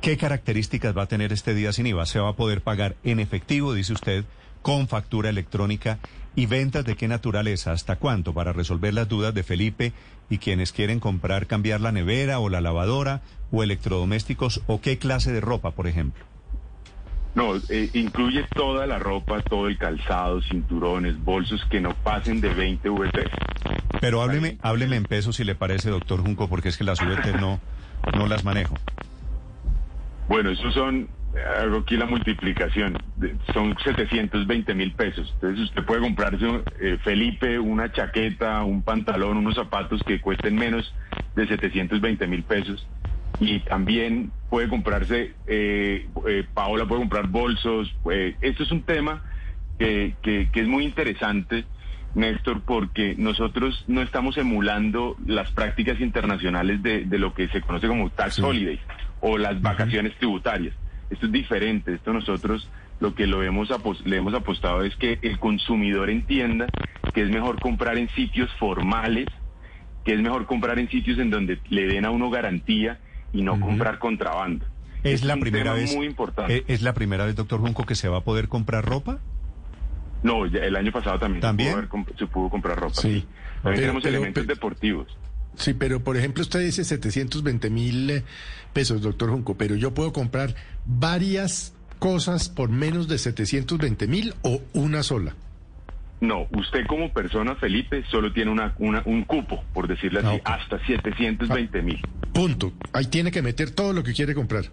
¿Qué 0.00 0.16
características 0.16 0.96
va 0.96 1.02
a 1.02 1.08
tener 1.08 1.32
este 1.32 1.54
día 1.54 1.72
sin 1.72 1.86
IVA? 1.86 2.06
Se 2.06 2.20
va 2.20 2.30
a 2.30 2.36
poder 2.36 2.62
pagar 2.62 2.96
en 3.04 3.20
efectivo, 3.20 3.74
dice 3.74 3.92
usted, 3.92 4.24
con 4.62 4.88
factura 4.88 5.28
electrónica 5.28 5.98
y 6.36 6.46
ventas 6.46 6.84
de 6.84 6.96
qué 6.96 7.08
naturaleza, 7.08 7.72
hasta 7.72 7.96
cuánto, 7.96 8.32
para 8.32 8.52
resolver 8.52 8.94
las 8.94 9.08
dudas 9.08 9.34
de 9.34 9.42
Felipe 9.42 9.92
y 10.28 10.38
quienes 10.38 10.72
quieren 10.72 11.00
comprar, 11.00 11.46
cambiar 11.46 11.80
la 11.80 11.92
nevera 11.92 12.38
o 12.38 12.48
la 12.48 12.60
lavadora 12.60 13.20
o 13.50 13.62
electrodomésticos 13.62 14.62
o 14.66 14.80
qué 14.80 14.98
clase 14.98 15.32
de 15.32 15.40
ropa, 15.40 15.72
por 15.72 15.86
ejemplo. 15.86 16.24
No, 17.34 17.54
eh, 17.68 17.90
incluye 17.94 18.44
toda 18.54 18.86
la 18.86 18.98
ropa, 18.98 19.40
todo 19.42 19.68
el 19.68 19.78
calzado, 19.78 20.42
cinturones, 20.42 21.22
bolsos 21.22 21.64
que 21.70 21.80
no 21.80 21.94
pasen 21.94 22.40
de 22.40 22.52
20 22.52 22.88
VT. 22.88 23.30
Pero 24.00 24.22
hábleme, 24.22 24.58
hábleme 24.62 24.96
en 24.96 25.04
pesos 25.04 25.36
si 25.36 25.44
le 25.44 25.54
parece, 25.54 25.90
doctor 25.90 26.22
Junco, 26.22 26.48
porque 26.48 26.68
es 26.68 26.76
que 26.76 26.84
las 26.84 27.00
VT 27.00 27.40
no, 27.40 27.60
no 28.16 28.26
las 28.26 28.44
manejo. 28.44 28.74
Bueno, 30.28 30.50
eso 30.50 30.70
son, 30.72 31.08
hago 31.58 31.78
aquí 31.78 31.96
la 31.96 32.06
multiplicación, 32.06 32.98
son 33.52 33.76
720 33.84 34.74
mil 34.74 34.92
pesos. 34.92 35.30
Entonces 35.34 35.64
usted 35.66 35.84
puede 35.84 36.00
comprarse, 36.00 36.46
eh, 36.80 36.98
Felipe, 37.02 37.58
una 37.58 37.92
chaqueta, 37.92 38.62
un 38.64 38.82
pantalón, 38.82 39.36
unos 39.36 39.54
zapatos 39.54 40.02
que 40.04 40.20
cuesten 40.20 40.56
menos 40.56 40.92
de 41.36 41.46
720 41.46 42.26
mil 42.26 42.42
pesos. 42.42 42.86
Y 43.38 43.60
también 43.60 44.32
puede 44.50 44.68
comprarse, 44.68 45.34
eh, 45.46 46.08
eh, 46.28 46.44
Paola 46.52 46.86
puede 46.86 47.00
comprar 47.02 47.28
bolsos. 47.28 47.94
eh, 48.10 48.36
esto 48.40 48.64
es 48.64 48.72
un 48.72 48.82
tema 48.82 49.22
que, 49.78 50.14
que- 50.22 50.50
que 50.52 50.60
es 50.60 50.66
muy 50.66 50.84
interesante, 50.84 51.64
Néstor, 52.14 52.62
porque 52.62 53.14
nosotros 53.16 53.84
no 53.86 54.02
estamos 54.02 54.36
emulando 54.36 55.16
las 55.26 55.50
prácticas 55.52 56.00
internacionales 56.00 56.82
de, 56.82 57.04
de 57.04 57.18
lo 57.18 57.32
que 57.34 57.46
se 57.48 57.60
conoce 57.60 57.86
como 57.86 58.10
tax 58.10 58.34
Sí. 58.34 58.42
holidays 58.42 58.80
o 59.20 59.38
las 59.38 59.62
vacaciones 59.62 60.16
tributarias. 60.16 60.74
Esto 61.10 61.26
es 61.26 61.32
diferente. 61.32 61.94
Esto 61.94 62.12
nosotros 62.12 62.68
lo 63.00 63.14
que 63.14 63.26
lo 63.26 63.42
hemos 63.42 63.68
le 64.04 64.16
hemos 64.16 64.34
apostado 64.34 64.82
es 64.84 64.94
que 64.96 65.18
el 65.22 65.38
consumidor 65.38 66.10
entienda 66.10 66.66
que 67.14 67.22
es 67.22 67.30
mejor 67.30 67.58
comprar 67.60 67.98
en 67.98 68.08
sitios 68.10 68.50
formales, 68.58 69.26
que 70.04 70.14
es 70.14 70.20
mejor 70.20 70.46
comprar 70.46 70.78
en 70.78 70.88
sitios 70.88 71.18
en 71.18 71.30
donde 71.30 71.58
le 71.68 71.86
den 71.86 72.04
a 72.04 72.10
uno 72.10 72.30
garantía 72.30 72.98
y 73.32 73.42
no 73.42 73.58
comprar 73.60 73.98
contrabando. 73.98 74.64
Es 75.02 75.24
la 75.24 75.34
un 75.34 75.40
primera 75.40 75.64
tema 75.64 75.76
vez. 75.76 75.96
muy 75.96 76.06
importante. 76.06 76.64
es 76.68 76.82
la 76.82 76.92
primera 76.92 77.24
vez, 77.24 77.34
doctor 77.34 77.60
Junco, 77.60 77.84
que 77.84 77.94
se 77.94 78.08
va 78.08 78.18
a 78.18 78.24
poder 78.24 78.48
comprar 78.48 78.84
ropa. 78.84 79.18
No, 80.22 80.44
ya 80.46 80.60
el 80.60 80.76
año 80.76 80.92
pasado 80.92 81.18
también, 81.18 81.40
¿También? 81.40 81.70
Se, 81.70 81.86
pudo 81.86 82.00
haber 82.02 82.18
se 82.18 82.26
pudo 82.26 82.50
comprar 82.50 82.78
ropa. 82.78 82.94
Sí. 82.94 83.24
También 83.30 83.62
Pero- 83.62 83.76
tenemos 83.76 84.02
pero- 84.02 84.16
elementos 84.16 84.44
pero- 84.44 84.54
deportivos. 84.54 85.06
Sí, 85.56 85.74
pero 85.74 86.02
por 86.02 86.16
ejemplo 86.16 86.42
usted 86.42 86.60
dice 86.60 86.84
720 86.84 87.70
mil 87.70 88.10
eh, 88.10 88.24
pesos, 88.72 89.02
doctor 89.02 89.30
Junco, 89.30 89.56
pero 89.56 89.74
yo 89.74 89.92
puedo 89.92 90.12
comprar 90.12 90.54
varias 90.86 91.74
cosas 92.00 92.48
por 92.48 92.70
menos 92.70 93.06
de 93.06 93.18
720 93.18 94.08
mil 94.08 94.34
o 94.42 94.60
una 94.72 95.04
sola? 95.04 95.36
No, 96.20 96.48
usted 96.52 96.86
como 96.86 97.12
persona, 97.12 97.54
Felipe, 97.54 98.04
solo 98.10 98.32
tiene 98.32 98.50
una, 98.50 98.74
un 98.78 99.24
cupo, 99.24 99.64
por 99.72 99.88
decirlo 99.88 100.20
así, 100.20 100.40
ah, 100.44 100.54
hasta 100.54 100.84
720 100.84 101.82
mil. 101.82 102.00
punto. 102.32 102.72
Ahí 102.92 103.06
tiene 103.06 103.30
que 103.30 103.40
meter 103.40 103.70
todo 103.70 103.92
lo 103.92 104.02
que 104.02 104.12
quiere 104.12 104.34
comprar. 104.34 104.64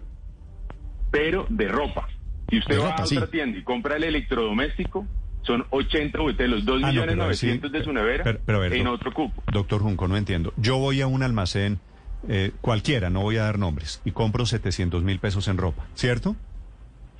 Pero 1.10 1.46
de 1.48 1.68
ropa. 1.68 2.08
Si 2.50 2.58
usted 2.58 2.78
va 2.80 2.90
a 2.90 3.02
otra 3.02 3.26
tienda 3.28 3.58
y 3.58 3.62
compra 3.62 3.96
el 3.96 4.04
electrodoméstico, 4.04 5.06
son 5.42 5.66
80 5.70 6.18
de 6.36 6.48
los 6.48 6.64
2 6.64 6.82
ah, 6.82 6.88
millones 6.88 7.16
900 7.16 7.72
de 7.72 7.84
su 7.84 7.92
nevera 7.92 8.38
en 8.46 8.86
otro 8.86 9.12
cupo. 9.12 9.42
Doctor 9.50 9.82
Junco, 9.82 10.08
no 10.08 10.16
entiendo. 10.16 10.52
Yo 10.56 10.78
voy 10.78 11.00
a 11.00 11.06
un 11.06 11.22
almacén 11.22 11.78
eh, 12.28 12.52
cualquiera, 12.60 13.10
no 13.10 13.22
voy 13.22 13.36
a 13.36 13.44
dar 13.44 13.58
nombres, 13.58 14.00
y 14.04 14.10
compro 14.10 14.44
700 14.44 15.02
mil 15.02 15.18
pesos 15.18 15.48
en 15.48 15.56
ropa, 15.56 15.86
¿cierto? 15.94 16.36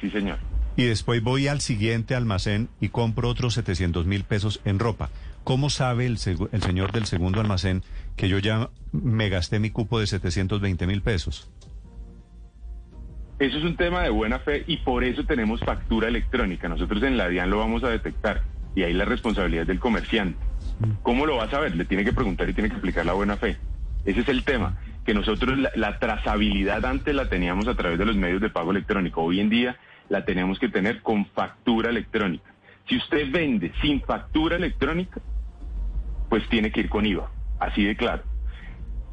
Sí, 0.00 0.10
señor 0.10 0.38
y 0.78 0.84
después 0.84 1.20
voy 1.24 1.48
al 1.48 1.60
siguiente 1.60 2.14
almacén 2.14 2.68
y 2.80 2.90
compro 2.90 3.28
otros 3.28 3.54
700 3.54 4.06
mil 4.06 4.22
pesos 4.22 4.60
en 4.64 4.78
ropa. 4.78 5.10
¿Cómo 5.42 5.70
sabe 5.70 6.06
el, 6.06 6.18
el, 6.52 6.62
señor 6.62 6.92
del 6.92 7.04
segundo 7.06 7.40
almacén 7.40 7.82
que 8.14 8.28
yo 8.28 8.38
ya 8.38 8.70
me 8.92 9.28
gasté 9.28 9.58
mi 9.58 9.70
cupo 9.70 9.98
de 9.98 10.06
720 10.06 10.86
mil 10.86 11.02
pesos? 11.02 11.50
Eso 13.38 13.58
es 13.58 13.64
un 13.64 13.76
tema 13.76 14.02
de 14.02 14.10
buena 14.10 14.40
fe 14.40 14.64
y 14.66 14.78
por 14.78 15.04
eso 15.04 15.24
tenemos 15.24 15.60
factura 15.60 16.08
electrónica. 16.08 16.68
Nosotros 16.68 17.02
en 17.04 17.16
la 17.16 17.28
DIAN 17.28 17.50
lo 17.50 17.58
vamos 17.58 17.84
a 17.84 17.88
detectar 17.88 18.42
y 18.74 18.82
ahí 18.82 18.92
la 18.92 19.04
responsabilidad 19.04 19.66
del 19.66 19.78
comerciante. 19.78 20.38
¿Cómo 21.02 21.24
lo 21.24 21.36
va 21.36 21.44
a 21.44 21.50
saber? 21.50 21.76
Le 21.76 21.84
tiene 21.84 22.04
que 22.04 22.12
preguntar 22.12 22.48
y 22.48 22.52
tiene 22.52 22.68
que 22.68 22.74
explicar 22.74 23.06
la 23.06 23.12
buena 23.12 23.36
fe. 23.36 23.56
Ese 24.04 24.20
es 24.20 24.28
el 24.28 24.44
tema, 24.44 24.78
que 25.04 25.14
nosotros 25.14 25.56
la, 25.56 25.70
la 25.76 25.98
trazabilidad 25.98 26.84
antes 26.84 27.14
la 27.14 27.28
teníamos 27.28 27.68
a 27.68 27.74
través 27.74 27.98
de 27.98 28.06
los 28.06 28.16
medios 28.16 28.40
de 28.40 28.50
pago 28.50 28.72
electrónico. 28.72 29.22
Hoy 29.22 29.40
en 29.40 29.50
día 29.50 29.76
la 30.08 30.24
tenemos 30.24 30.58
que 30.58 30.68
tener 30.68 31.02
con 31.02 31.26
factura 31.26 31.90
electrónica. 31.90 32.52
Si 32.88 32.96
usted 32.96 33.30
vende 33.30 33.72
sin 33.82 34.00
factura 34.00 34.56
electrónica, 34.56 35.20
pues 36.28 36.48
tiene 36.48 36.72
que 36.72 36.80
ir 36.80 36.88
con 36.88 37.06
IVA, 37.06 37.30
así 37.60 37.84
de 37.84 37.96
claro. 37.96 38.22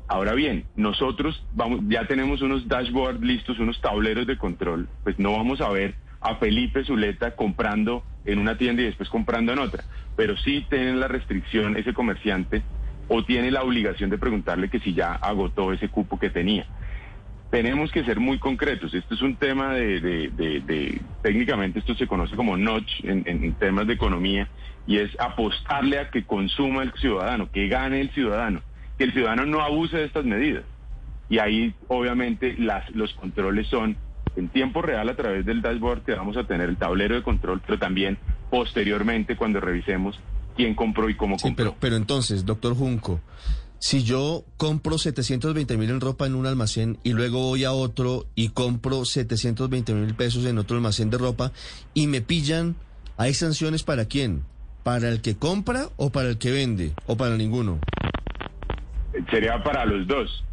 Ahora 0.07 0.33
bien, 0.33 0.65
nosotros 0.75 1.43
vamos, 1.53 1.79
ya 1.87 2.05
tenemos 2.05 2.41
unos 2.41 2.67
dashboards 2.67 3.21
listos, 3.21 3.57
unos 3.59 3.81
tableros 3.81 4.27
de 4.27 4.37
control, 4.37 4.87
pues 5.03 5.17
no 5.17 5.31
vamos 5.31 5.61
a 5.61 5.69
ver 5.69 5.95
a 6.21 6.35
Felipe 6.35 6.83
Zuleta 6.83 7.35
comprando 7.35 8.03
en 8.25 8.39
una 8.39 8.57
tienda 8.57 8.81
y 8.81 8.85
después 8.85 9.09
comprando 9.09 9.53
en 9.53 9.59
otra, 9.59 9.83
pero 10.15 10.37
sí 10.37 10.65
tiene 10.69 10.95
la 10.95 11.07
restricción 11.07 11.77
ese 11.77 11.93
comerciante 11.93 12.63
o 13.07 13.23
tiene 13.23 13.51
la 13.51 13.63
obligación 13.63 14.09
de 14.09 14.17
preguntarle 14.17 14.69
que 14.69 14.79
si 14.79 14.93
ya 14.93 15.13
agotó 15.13 15.71
ese 15.73 15.89
cupo 15.89 16.19
que 16.19 16.29
tenía. 16.29 16.65
Tenemos 17.51 17.91
que 17.91 18.03
ser 18.03 18.19
muy 18.19 18.39
concretos. 18.39 18.93
Esto 18.93 19.13
es 19.13 19.21
un 19.21 19.35
tema 19.35 19.73
de, 19.75 20.99
técnicamente 21.21 21.79
esto 21.79 21.95
se 21.95 22.07
conoce 22.07 22.35
como 22.35 22.57
notch 22.57 23.03
en, 23.03 23.53
temas 23.53 23.87
de 23.87 23.93
economía 23.93 24.49
y 24.87 24.97
es 24.97 25.11
apostarle 25.19 25.99
a 25.99 26.09
que 26.09 26.25
consuma 26.25 26.83
el 26.83 26.91
ciudadano, 26.93 27.49
que 27.51 27.67
gane 27.67 28.01
el 28.01 28.09
ciudadano, 28.11 28.61
que 28.97 29.03
el 29.05 29.13
ciudadano 29.13 29.45
no 29.45 29.61
abuse 29.61 29.97
de 29.97 30.05
estas 30.05 30.25
medidas. 30.25 30.63
Y 31.29 31.39
ahí 31.39 31.73
obviamente 31.87 32.55
las, 32.57 32.89
los 32.91 33.13
controles 33.13 33.67
son 33.67 33.97
en 34.35 34.49
tiempo 34.49 34.81
real 34.81 35.09
a 35.09 35.15
través 35.15 35.45
del 35.45 35.61
dashboard 35.61 36.03
que 36.03 36.13
vamos 36.13 36.37
a 36.37 36.45
tener 36.45 36.69
el 36.69 36.77
tablero 36.77 37.15
de 37.15 37.23
control, 37.23 37.61
pero 37.65 37.79
también 37.79 38.17
posteriormente 38.49 39.35
cuando 39.35 39.59
revisemos 39.59 40.19
quién 40.55 40.75
compró 40.75 41.09
y 41.09 41.15
cómo 41.15 41.37
compró. 41.37 41.55
pero, 41.55 41.77
pero 41.79 41.95
entonces, 41.95 42.45
doctor 42.45 42.75
Junco, 42.75 43.21
si 43.79 44.03
yo 44.03 44.45
compro 44.57 44.97
720 44.97 45.77
mil 45.77 45.89
en 45.89 46.01
ropa 46.01 46.25
en 46.25 46.35
un 46.35 46.45
almacén 46.45 46.97
y 47.03 47.13
luego 47.13 47.39
voy 47.39 47.65
a 47.65 47.71
otro 47.71 48.25
y 48.35 48.49
compro 48.49 49.05
720 49.05 49.93
mil 49.93 50.15
pesos 50.15 50.45
en 50.45 50.57
otro 50.57 50.77
almacén 50.77 51.09
de 51.09 51.17
ropa 51.17 51.51
y 51.93 52.07
me 52.07 52.21
pillan, 52.21 52.75
¿hay 53.17 53.33
sanciones 53.33 53.83
para 53.83 54.05
quién? 54.05 54.43
¿Para 54.83 55.09
el 55.09 55.21
que 55.21 55.35
compra 55.35 55.89
o 55.97 56.11
para 56.11 56.29
el 56.29 56.37
que 56.37 56.51
vende? 56.51 56.93
¿O 57.07 57.17
para 57.17 57.37
ninguno? 57.37 57.79
Sería 59.29 59.63
para 59.63 59.85
los 59.85 60.07
dos. 60.07 60.43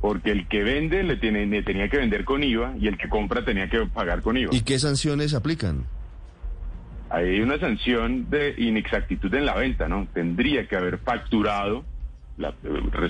Porque 0.00 0.30
el 0.30 0.46
que 0.46 0.62
vende 0.62 1.02
le, 1.02 1.16
tiene, 1.16 1.46
le 1.46 1.62
tenía 1.62 1.88
que 1.88 1.96
vender 1.96 2.24
con 2.24 2.44
IVA 2.44 2.74
y 2.78 2.86
el 2.86 2.96
que 2.96 3.08
compra 3.08 3.44
tenía 3.44 3.68
que 3.68 3.84
pagar 3.86 4.22
con 4.22 4.36
IVA. 4.36 4.54
¿Y 4.54 4.60
qué 4.60 4.78
sanciones 4.78 5.34
aplican? 5.34 5.84
Hay 7.10 7.40
una 7.40 7.58
sanción 7.58 8.30
de 8.30 8.54
inexactitud 8.58 9.34
en 9.34 9.46
la 9.46 9.54
venta, 9.54 9.88
¿no? 9.88 10.06
Tendría 10.12 10.68
que 10.68 10.76
haber 10.76 10.98
facturado 10.98 11.84
la, 12.36 12.54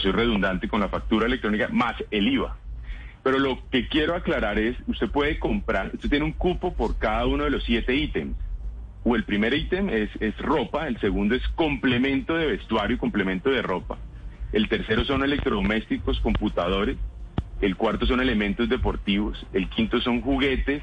soy 0.01 0.13
redundante 0.13 0.69
con 0.69 0.81
la 0.81 0.89
factura 0.89 1.27
electrónica 1.27 1.69
más 1.71 1.95
el 2.11 2.29
IVA. 2.29 2.57
Pero 3.23 3.39
lo 3.39 3.59
que 3.71 3.89
quiero 3.89 4.15
aclarar 4.15 4.59
es, 4.59 4.77
usted 4.87 5.09
puede 5.11 5.39
comprar, 5.39 5.91
usted 5.93 6.09
tiene 6.09 6.25
un 6.25 6.33
cupo 6.33 6.73
por 6.73 6.99
cada 6.99 7.27
uno 7.27 7.45
de 7.45 7.51
los 7.51 7.65
siete 7.65 7.95
ítems. 7.95 8.37
O 9.05 9.17
el 9.17 9.25
primer 9.25 9.55
ítem 9.55 9.91
es, 9.91 10.11
es 10.21 10.37
ropa, 10.39 10.89
el 10.89 10.99
segundo 11.01 11.35
es 11.35 11.47
complemento 11.49 12.35
de 12.35 12.47
vestuario 12.47 12.97
y 12.97 12.99
complemento 12.99 13.51
de 13.51 13.63
ropa. 13.63 13.99
El 14.53 14.69
tercero 14.69 15.05
son 15.05 15.23
electrodomésticos, 15.23 16.21
computadores. 16.21 16.97
El 17.61 17.77
cuarto 17.77 18.07
son 18.07 18.21
elementos 18.21 18.69
deportivos. 18.69 19.45
El 19.53 19.69
quinto 19.69 20.01
son 20.01 20.21
juguetes, 20.21 20.83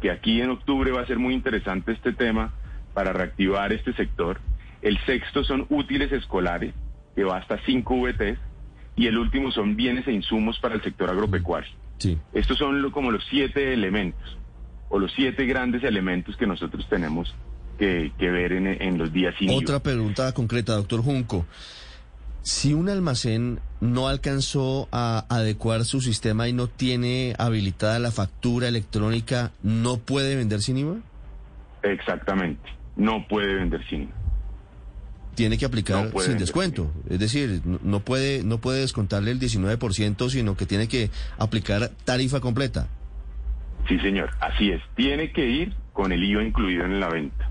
que 0.00 0.10
aquí 0.10 0.40
en 0.40 0.50
octubre 0.50 0.90
va 0.90 1.02
a 1.02 1.06
ser 1.06 1.18
muy 1.18 1.34
interesante 1.34 1.92
este 1.92 2.12
tema 2.12 2.52
para 2.92 3.12
reactivar 3.12 3.72
este 3.72 3.92
sector. 3.94 4.40
El 4.82 4.98
sexto 5.06 5.44
son 5.44 5.66
útiles 5.70 6.12
escolares 6.12 6.74
que 7.14 7.24
va 7.24 7.38
hasta 7.38 7.58
5 7.64 8.00
VTs, 8.00 8.38
y 8.96 9.06
el 9.06 9.18
último 9.18 9.50
son 9.50 9.76
bienes 9.76 10.06
e 10.06 10.12
insumos 10.12 10.58
para 10.60 10.74
el 10.74 10.82
sector 10.82 11.10
agropecuario. 11.10 11.70
Sí. 11.98 12.18
Estos 12.32 12.58
son 12.58 12.90
como 12.90 13.10
los 13.10 13.24
siete 13.28 13.72
elementos, 13.72 14.38
o 14.88 14.98
los 14.98 15.12
siete 15.12 15.46
grandes 15.46 15.82
elementos 15.84 16.36
que 16.36 16.46
nosotros 16.46 16.86
tenemos 16.88 17.34
que, 17.78 18.12
ver 18.18 18.52
en, 18.52 18.98
los 18.98 19.12
días 19.12 19.34
siguientes. 19.36 19.68
Otra 19.68 19.82
pregunta 19.82 20.32
concreta, 20.32 20.74
doctor 20.74 21.02
Junco. 21.02 21.46
Si 22.44 22.74
un 22.74 22.90
almacén 22.90 23.58
no 23.80 24.06
alcanzó 24.06 24.86
a 24.92 25.24
adecuar 25.30 25.86
su 25.86 26.02
sistema 26.02 26.46
y 26.46 26.52
no 26.52 26.66
tiene 26.68 27.34
habilitada 27.38 27.98
la 27.98 28.10
factura 28.10 28.68
electrónica, 28.68 29.52
¿no 29.62 29.96
puede 29.96 30.36
vender 30.36 30.60
sin 30.60 30.76
IVA? 30.76 30.96
Exactamente, 31.82 32.70
no 32.96 33.26
puede 33.26 33.54
vender 33.54 33.82
sin 33.88 34.02
IVA 34.02 34.14
tiene 35.34 35.58
que 35.58 35.64
aplicar 35.64 36.12
sin 36.20 36.38
descuento. 36.38 36.92
Es 37.10 37.18
decir, 37.18 37.60
no 37.64 38.00
puede, 38.00 38.44
no 38.44 38.58
puede 38.58 38.82
descontarle 38.82 39.32
el 39.32 39.40
19%, 39.40 40.28
sino 40.28 40.56
que 40.56 40.64
tiene 40.64 40.86
que 40.86 41.10
aplicar 41.38 41.90
tarifa 42.04 42.38
completa. 42.38 42.86
Sí, 43.88 43.98
señor, 43.98 44.30
así 44.40 44.70
es. 44.70 44.80
Tiene 44.94 45.32
que 45.32 45.44
ir 45.44 45.74
con 45.92 46.12
el 46.12 46.22
IVA 46.22 46.44
incluido 46.44 46.84
en 46.84 47.00
la 47.00 47.08
venta. 47.08 47.50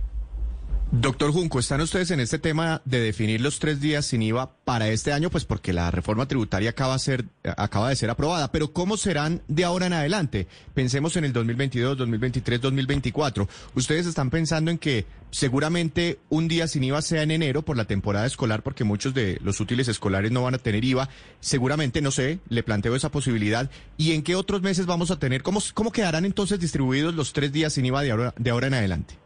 Doctor 0.95 1.31
Junco, 1.31 1.57
¿están 1.57 1.81
ustedes 1.81 2.11
en 2.11 2.19
este 2.19 2.37
tema 2.37 2.83
de 2.85 2.99
definir 2.99 3.41
los 3.41 3.57
tres 3.57 3.81
días 3.81 4.05
sin 4.05 4.21
IVA 4.21 4.53
para 4.63 4.89
este 4.89 5.11
año? 5.11 5.31
Pues 5.31 5.43
porque 5.43 5.73
la 5.73 5.89
reforma 5.89 6.27
tributaria 6.27 6.69
acaba, 6.69 6.99
ser, 6.99 7.25
acaba 7.57 7.89
de 7.89 7.95
ser 7.95 8.11
aprobada, 8.11 8.51
pero 8.51 8.73
¿cómo 8.73 8.95
serán 8.95 9.41
de 9.47 9.63
ahora 9.63 9.87
en 9.87 9.93
adelante? 9.93 10.47
Pensemos 10.75 11.17
en 11.17 11.25
el 11.25 11.33
2022, 11.33 11.97
2023, 11.97 12.61
2024. 12.61 13.49
¿Ustedes 13.73 14.05
están 14.05 14.29
pensando 14.29 14.69
en 14.69 14.77
que 14.77 15.07
seguramente 15.31 16.19
un 16.29 16.47
día 16.47 16.67
sin 16.67 16.83
IVA 16.83 17.01
sea 17.01 17.23
en 17.23 17.31
enero 17.31 17.63
por 17.63 17.75
la 17.75 17.85
temporada 17.85 18.27
escolar, 18.27 18.61
porque 18.61 18.83
muchos 18.83 19.15
de 19.15 19.39
los 19.43 19.59
útiles 19.59 19.87
escolares 19.87 20.31
no 20.31 20.43
van 20.43 20.53
a 20.53 20.59
tener 20.59 20.85
IVA? 20.85 21.09
Seguramente, 21.39 22.01
no 22.01 22.11
sé, 22.11 22.37
le 22.49 22.61
planteo 22.61 22.95
esa 22.95 23.09
posibilidad. 23.09 23.67
¿Y 23.97 24.11
en 24.11 24.21
qué 24.21 24.35
otros 24.35 24.61
meses 24.61 24.85
vamos 24.85 25.09
a 25.09 25.17
tener? 25.17 25.41
¿Cómo, 25.41 25.59
cómo 25.73 25.91
quedarán 25.91 26.23
entonces 26.23 26.59
distribuidos 26.59 27.15
los 27.15 27.33
tres 27.33 27.51
días 27.51 27.73
sin 27.73 27.87
IVA 27.87 28.03
de 28.03 28.11
ahora, 28.11 28.35
de 28.37 28.51
ahora 28.51 28.67
en 28.67 28.75
adelante? 28.75 29.22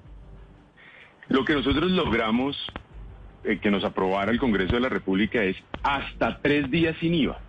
Lo 1.29 1.43
que 1.43 1.53
nosotros 1.53 1.91
logramos 1.91 2.55
eh, 3.43 3.59
que 3.59 3.69
nos 3.69 3.83
aprobara 3.83 4.31
el 4.31 4.39
Congreso 4.39 4.75
de 4.75 4.81
la 4.81 4.89
República 4.89 5.43
es 5.43 5.57
hasta 5.83 6.41
tres 6.41 6.69
días 6.71 6.95
sin 6.99 7.13
IVA. 7.13 7.39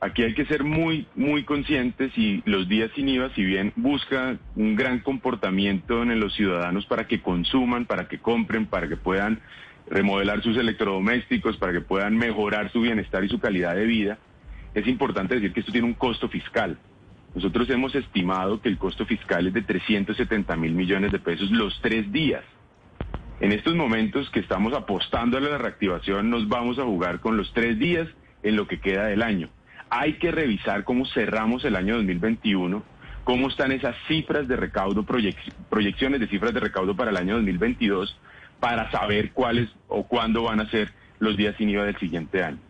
Aquí 0.00 0.22
hay 0.22 0.34
que 0.34 0.44
ser 0.44 0.62
muy, 0.62 1.06
muy 1.14 1.44
conscientes 1.44 2.12
y 2.16 2.42
los 2.44 2.68
días 2.68 2.90
sin 2.94 3.08
IVA, 3.08 3.30
si 3.34 3.44
bien 3.44 3.72
busca 3.76 4.36
un 4.54 4.76
gran 4.76 5.00
comportamiento 5.00 6.02
en 6.02 6.20
los 6.20 6.34
ciudadanos 6.34 6.84
para 6.84 7.06
que 7.06 7.22
consuman, 7.22 7.86
para 7.86 8.08
que 8.08 8.18
compren, 8.18 8.66
para 8.66 8.88
que 8.88 8.96
puedan 8.96 9.40
remodelar 9.88 10.42
sus 10.42 10.56
electrodomésticos, 10.58 11.56
para 11.56 11.72
que 11.72 11.80
puedan 11.80 12.16
mejorar 12.16 12.70
su 12.72 12.82
bienestar 12.82 13.24
y 13.24 13.28
su 13.28 13.40
calidad 13.40 13.74
de 13.74 13.86
vida, 13.86 14.18
es 14.74 14.86
importante 14.86 15.36
decir 15.36 15.54
que 15.54 15.60
esto 15.60 15.72
tiene 15.72 15.86
un 15.86 15.94
costo 15.94 16.28
fiscal. 16.28 16.78
Nosotros 17.34 17.68
hemos 17.70 17.94
estimado 17.94 18.60
que 18.60 18.68
el 18.68 18.76
costo 18.76 19.06
fiscal 19.06 19.46
es 19.46 19.54
de 19.54 19.62
370 19.62 20.56
mil 20.56 20.72
millones 20.72 21.12
de 21.12 21.18
pesos 21.18 21.50
los 21.50 21.78
tres 21.80 22.10
días. 22.12 22.44
En 23.38 23.52
estos 23.52 23.74
momentos 23.74 24.30
que 24.30 24.40
estamos 24.40 24.72
apostando 24.72 25.36
a 25.36 25.40
la 25.40 25.58
reactivación, 25.58 26.30
nos 26.30 26.48
vamos 26.48 26.78
a 26.78 26.84
jugar 26.84 27.20
con 27.20 27.36
los 27.36 27.52
tres 27.52 27.78
días 27.78 28.08
en 28.42 28.56
lo 28.56 28.66
que 28.66 28.80
queda 28.80 29.06
del 29.06 29.22
año. 29.22 29.50
Hay 29.90 30.14
que 30.14 30.30
revisar 30.30 30.84
cómo 30.84 31.04
cerramos 31.04 31.62
el 31.66 31.76
año 31.76 31.96
2021, 31.96 32.82
cómo 33.24 33.48
están 33.48 33.72
esas 33.72 33.94
cifras 34.08 34.48
de 34.48 34.56
recaudo, 34.56 35.04
proyecciones 35.04 36.20
de 36.20 36.28
cifras 36.28 36.54
de 36.54 36.60
recaudo 36.60 36.96
para 36.96 37.10
el 37.10 37.18
año 37.18 37.34
2022, 37.34 38.18
para 38.58 38.90
saber 38.90 39.32
cuáles 39.32 39.68
o 39.86 40.04
cuándo 40.04 40.44
van 40.44 40.60
a 40.60 40.70
ser 40.70 40.92
los 41.18 41.36
días 41.36 41.54
sin 41.58 41.68
IVA 41.68 41.84
del 41.84 41.98
siguiente 41.98 42.42
año. 42.42 42.65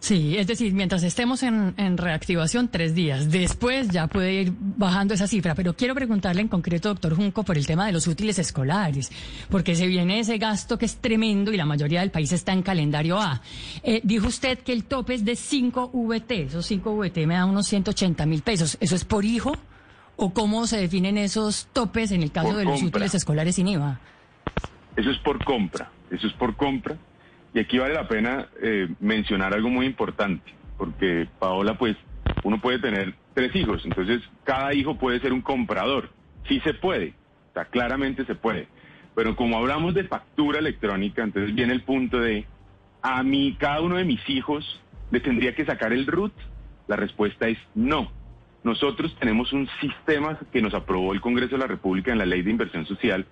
Sí, 0.00 0.38
es 0.38 0.46
decir, 0.46 0.72
mientras 0.74 1.02
estemos 1.02 1.42
en, 1.42 1.98
reactivación, 1.98 2.68
tres 2.68 2.94
días. 2.94 3.30
Después 3.30 3.88
ya 3.88 4.06
puede 4.06 4.42
ir 4.42 4.52
bajando 4.56 5.14
esa 5.14 5.26
cifra. 5.26 5.54
Pero 5.56 5.74
quiero 5.74 5.94
preguntarle 5.94 6.40
en 6.40 6.48
concreto, 6.48 6.88
doctor 6.90 7.16
Junco, 7.16 7.42
por 7.42 7.58
el 7.58 7.66
tema 7.66 7.86
de 7.86 7.92
los 7.92 8.06
útiles 8.06 8.38
escolares, 8.38 9.10
porque 9.50 9.74
se 9.74 9.86
viene 9.86 10.20
ese 10.20 10.38
gasto 10.38 10.78
que 10.78 10.86
es 10.86 10.98
tremendo 10.98 11.52
y 11.52 11.56
la 11.56 11.66
mayoría 11.66 12.00
del 12.00 12.12
país 12.12 12.32
está 12.32 12.52
en 12.52 12.62
calendario 12.62 13.18
A. 13.18 13.42
Eh, 13.82 14.00
dijo 14.04 14.28
usted 14.28 14.60
que 14.60 14.72
el 14.72 14.84
tope 14.84 15.14
es 15.14 15.24
de 15.24 15.34
5 15.34 15.90
VT. 15.92 16.42
Esos 16.42 16.66
5 16.66 16.96
VT 16.96 17.26
me 17.26 17.34
dan 17.34 17.48
unos 17.50 17.66
180 17.66 18.24
mil 18.24 18.42
pesos. 18.42 18.78
¿Eso 18.80 18.94
es 18.94 19.04
por 19.04 19.24
hijo? 19.24 19.52
¿O 20.16 20.32
cómo 20.32 20.66
se 20.66 20.78
definen 20.78 21.18
esos 21.18 21.68
topes 21.72 22.12
en 22.12 22.22
el 22.22 22.30
caso 22.30 22.56
de 22.56 22.64
los 22.64 22.82
útiles 22.82 23.14
escolares 23.14 23.56
sin 23.56 23.68
IVA? 23.68 24.00
Eso 24.96 25.10
es 25.10 25.18
por 25.18 25.44
compra. 25.44 25.90
Eso 26.10 26.26
es 26.26 26.32
por 26.34 26.56
compra 26.56 26.96
y 27.54 27.60
aquí 27.60 27.78
vale 27.78 27.94
la 27.94 28.08
pena 28.08 28.48
eh, 28.60 28.88
mencionar 29.00 29.54
algo 29.54 29.68
muy 29.68 29.86
importante, 29.86 30.54
porque 30.76 31.28
Paola, 31.38 31.78
pues, 31.78 31.96
uno 32.42 32.60
puede 32.60 32.78
tener 32.78 33.14
tres 33.34 33.54
hijos, 33.56 33.84
entonces 33.84 34.22
cada 34.44 34.74
hijo 34.74 34.98
puede 34.98 35.20
ser 35.20 35.32
un 35.32 35.42
comprador. 35.42 36.10
Sí 36.46 36.60
se 36.60 36.74
puede, 36.74 37.14
o 37.54 37.64
claramente 37.70 38.24
se 38.24 38.34
puede. 38.34 38.68
Pero 39.14 39.34
como 39.34 39.58
hablamos 39.58 39.94
de 39.94 40.04
factura 40.04 40.60
electrónica, 40.60 41.22
entonces 41.22 41.54
viene 41.54 41.72
el 41.72 41.82
punto 41.82 42.20
de, 42.20 42.46
a 43.02 43.22
mí, 43.22 43.56
cada 43.58 43.80
uno 43.80 43.96
de 43.96 44.04
mis 44.04 44.20
hijos 44.28 44.80
le 45.10 45.20
tendría 45.20 45.54
que 45.54 45.64
sacar 45.64 45.92
el 45.92 46.06
RUT. 46.06 46.32
La 46.86 46.96
respuesta 46.96 47.48
es 47.48 47.58
no. 47.74 48.12
Nosotros 48.62 49.14
tenemos 49.18 49.52
un 49.52 49.68
sistema 49.80 50.38
que 50.52 50.62
nos 50.62 50.74
aprobó 50.74 51.12
el 51.12 51.20
Congreso 51.20 51.52
de 51.52 51.58
la 51.58 51.66
República 51.66 52.12
en 52.12 52.18
la 52.18 52.26
Ley 52.26 52.42
de 52.42 52.50
Inversión 52.50 52.86
Social 52.86 53.26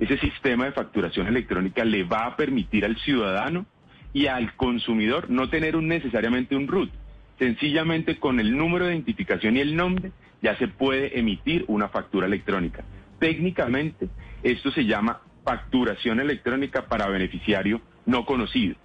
ese 0.00 0.18
sistema 0.18 0.64
de 0.64 0.72
facturación 0.72 1.26
electrónica 1.26 1.84
le 1.84 2.04
va 2.04 2.24
a 2.24 2.36
permitir 2.36 2.86
al 2.86 2.96
ciudadano 2.96 3.66
y 4.14 4.26
al 4.26 4.56
consumidor 4.56 5.28
no 5.30 5.50
tener 5.50 5.76
un, 5.76 5.86
necesariamente 5.88 6.56
un 6.56 6.66
RUT. 6.66 6.90
Sencillamente 7.38 8.18
con 8.18 8.40
el 8.40 8.56
número 8.56 8.86
de 8.86 8.94
identificación 8.94 9.56
y 9.56 9.60
el 9.60 9.76
nombre 9.76 10.12
ya 10.42 10.56
se 10.56 10.68
puede 10.68 11.18
emitir 11.18 11.64
una 11.68 11.88
factura 11.88 12.26
electrónica. 12.26 12.82
Técnicamente, 13.18 14.08
esto 14.42 14.70
se 14.70 14.86
llama 14.86 15.20
facturación 15.44 16.18
electrónica 16.18 16.86
para 16.86 17.08
beneficiario 17.08 17.82
no 18.06 18.24
conocido. 18.24 18.76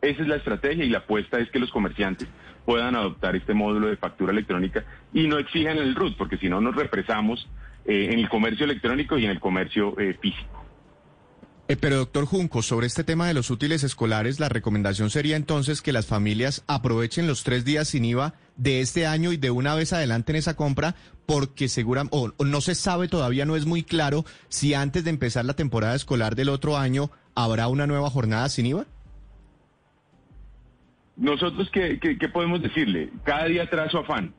Esa 0.00 0.22
es 0.22 0.28
la 0.28 0.36
estrategia 0.36 0.84
y 0.84 0.90
la 0.90 0.98
apuesta 0.98 1.38
es 1.38 1.50
que 1.50 1.58
los 1.58 1.70
comerciantes 1.70 2.28
puedan 2.64 2.96
adoptar 2.96 3.36
este 3.36 3.54
módulo 3.54 3.88
de 3.88 3.96
factura 3.96 4.32
electrónica 4.32 4.84
y 5.12 5.26
no 5.28 5.38
exijan 5.38 5.78
el 5.78 5.94
RUT, 5.94 6.16
porque 6.16 6.36
si 6.36 6.48
no 6.48 6.60
nos 6.60 6.74
represamos 6.74 7.48
eh, 7.88 8.12
en 8.12 8.18
el 8.18 8.28
comercio 8.28 8.66
electrónico 8.66 9.16
y 9.16 9.24
en 9.24 9.30
el 9.30 9.40
comercio 9.40 9.98
eh, 9.98 10.12
físico. 10.20 10.62
Eh, 11.68 11.76
pero 11.80 11.96
doctor 11.96 12.26
Junco, 12.26 12.60
sobre 12.60 12.86
este 12.86 13.02
tema 13.02 13.26
de 13.26 13.32
los 13.32 13.50
útiles 13.50 13.82
escolares, 13.82 14.38
la 14.40 14.50
recomendación 14.50 15.08
sería 15.08 15.36
entonces 15.36 15.80
que 15.80 15.94
las 15.94 16.06
familias 16.06 16.64
aprovechen 16.66 17.26
los 17.26 17.44
tres 17.44 17.64
días 17.64 17.88
sin 17.88 18.04
IVA 18.04 18.34
de 18.56 18.82
este 18.82 19.06
año 19.06 19.32
y 19.32 19.38
de 19.38 19.50
una 19.50 19.74
vez 19.74 19.94
adelante 19.94 20.32
en 20.32 20.36
esa 20.36 20.54
compra, 20.54 20.96
porque 21.24 21.68
seguramente, 21.68 22.14
o, 22.14 22.44
no 22.44 22.60
se 22.60 22.74
sabe 22.74 23.08
todavía, 23.08 23.46
no 23.46 23.56
es 23.56 23.64
muy 23.64 23.82
claro 23.82 24.26
si 24.48 24.74
antes 24.74 25.04
de 25.04 25.10
empezar 25.10 25.46
la 25.46 25.54
temporada 25.54 25.94
escolar 25.94 26.36
del 26.36 26.50
otro 26.50 26.76
año 26.76 27.10
habrá 27.34 27.68
una 27.68 27.86
nueva 27.86 28.10
jornada 28.10 28.50
sin 28.50 28.66
IVA. 28.66 28.84
Nosotros, 31.16 31.70
¿qué, 31.72 31.98
qué 31.98 32.28
podemos 32.28 32.60
decirle? 32.60 33.08
Cada 33.24 33.46
día 33.46 33.68
trae 33.70 33.88
su 33.88 33.96
afán 33.96 34.34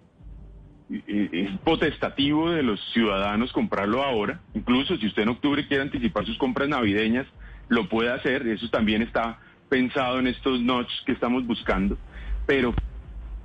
es 0.90 1.52
potestativo 1.60 2.52
de 2.52 2.64
los 2.64 2.80
ciudadanos 2.94 3.52
comprarlo 3.52 4.04
ahora. 4.04 4.40
Incluso 4.54 4.98
si 4.98 5.08
usted 5.08 5.24
en 5.24 5.30
octubre 5.30 5.68
quiere 5.68 5.84
anticipar 5.84 6.26
sus 6.26 6.38
compras 6.38 6.68
navideñas, 6.68 7.28
lo 7.68 7.88
puede 7.88 8.12
hacer. 8.12 8.48
Eso 8.48 8.70
también 8.70 9.02
está 9.02 9.40
pensado 9.70 10.20
en 10.20 10.28
estos 10.28 10.60
notch 10.62 10.90
que 11.06 11.12
estamos 11.12 11.46
buscando. 11.46 11.98
Pero 12.48 12.74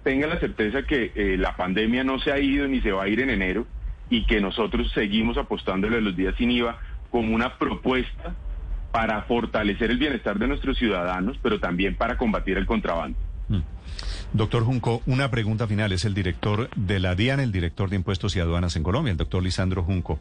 tenga 0.03 0.27
la 0.27 0.39
certeza 0.41 0.83
que 0.83 1.13
eh, 1.15 1.37
la 1.37 1.57
pandemia 1.57 2.05
no 2.05 2.19
se 2.19 2.33
ha 2.33 2.39
ido 2.39 2.67
ni 2.67 2.81
se 2.81 2.93
va 2.93 3.05
a 3.05 3.09
ir 3.09 3.21
en 3.21 3.31
enero 3.31 3.67
y 4.11 4.27
que 4.27 4.41
nosotros 4.41 4.91
seguimos 4.93 5.37
apostándole 5.37 5.99
a 5.99 6.01
los 6.01 6.17
días 6.17 6.35
sin 6.37 6.51
IVA 6.51 6.79
como 7.11 7.35
una 7.35 7.59
propuesta 7.59 8.35
para 8.93 9.23
fortalecer 9.23 9.91
el 9.91 9.99
bienestar 9.99 10.39
de 10.39 10.47
nuestros 10.47 10.79
ciudadanos, 10.79 11.39
pero 11.43 11.59
también 11.59 11.97
para 11.97 12.17
combatir 12.17 12.57
el 12.59 12.67
contrabando. 12.67 13.19
Mm. 13.49 13.59
Doctor 14.35 14.65
Junco, 14.65 15.01
una 15.07 15.31
pregunta 15.31 15.69
final. 15.69 15.93
Es 15.93 16.05
el 16.05 16.13
director 16.13 16.69
de 16.75 16.99
la 16.99 17.15
DIAN, 17.15 17.39
el 17.39 17.53
director 17.53 17.89
de 17.89 17.95
Impuestos 17.95 18.35
y 18.35 18.41
Aduanas 18.41 18.75
en 18.75 18.83
Colombia, 18.83 19.13
el 19.13 19.17
doctor 19.17 19.45
Lisandro 19.45 19.85
Junco. 19.85 20.19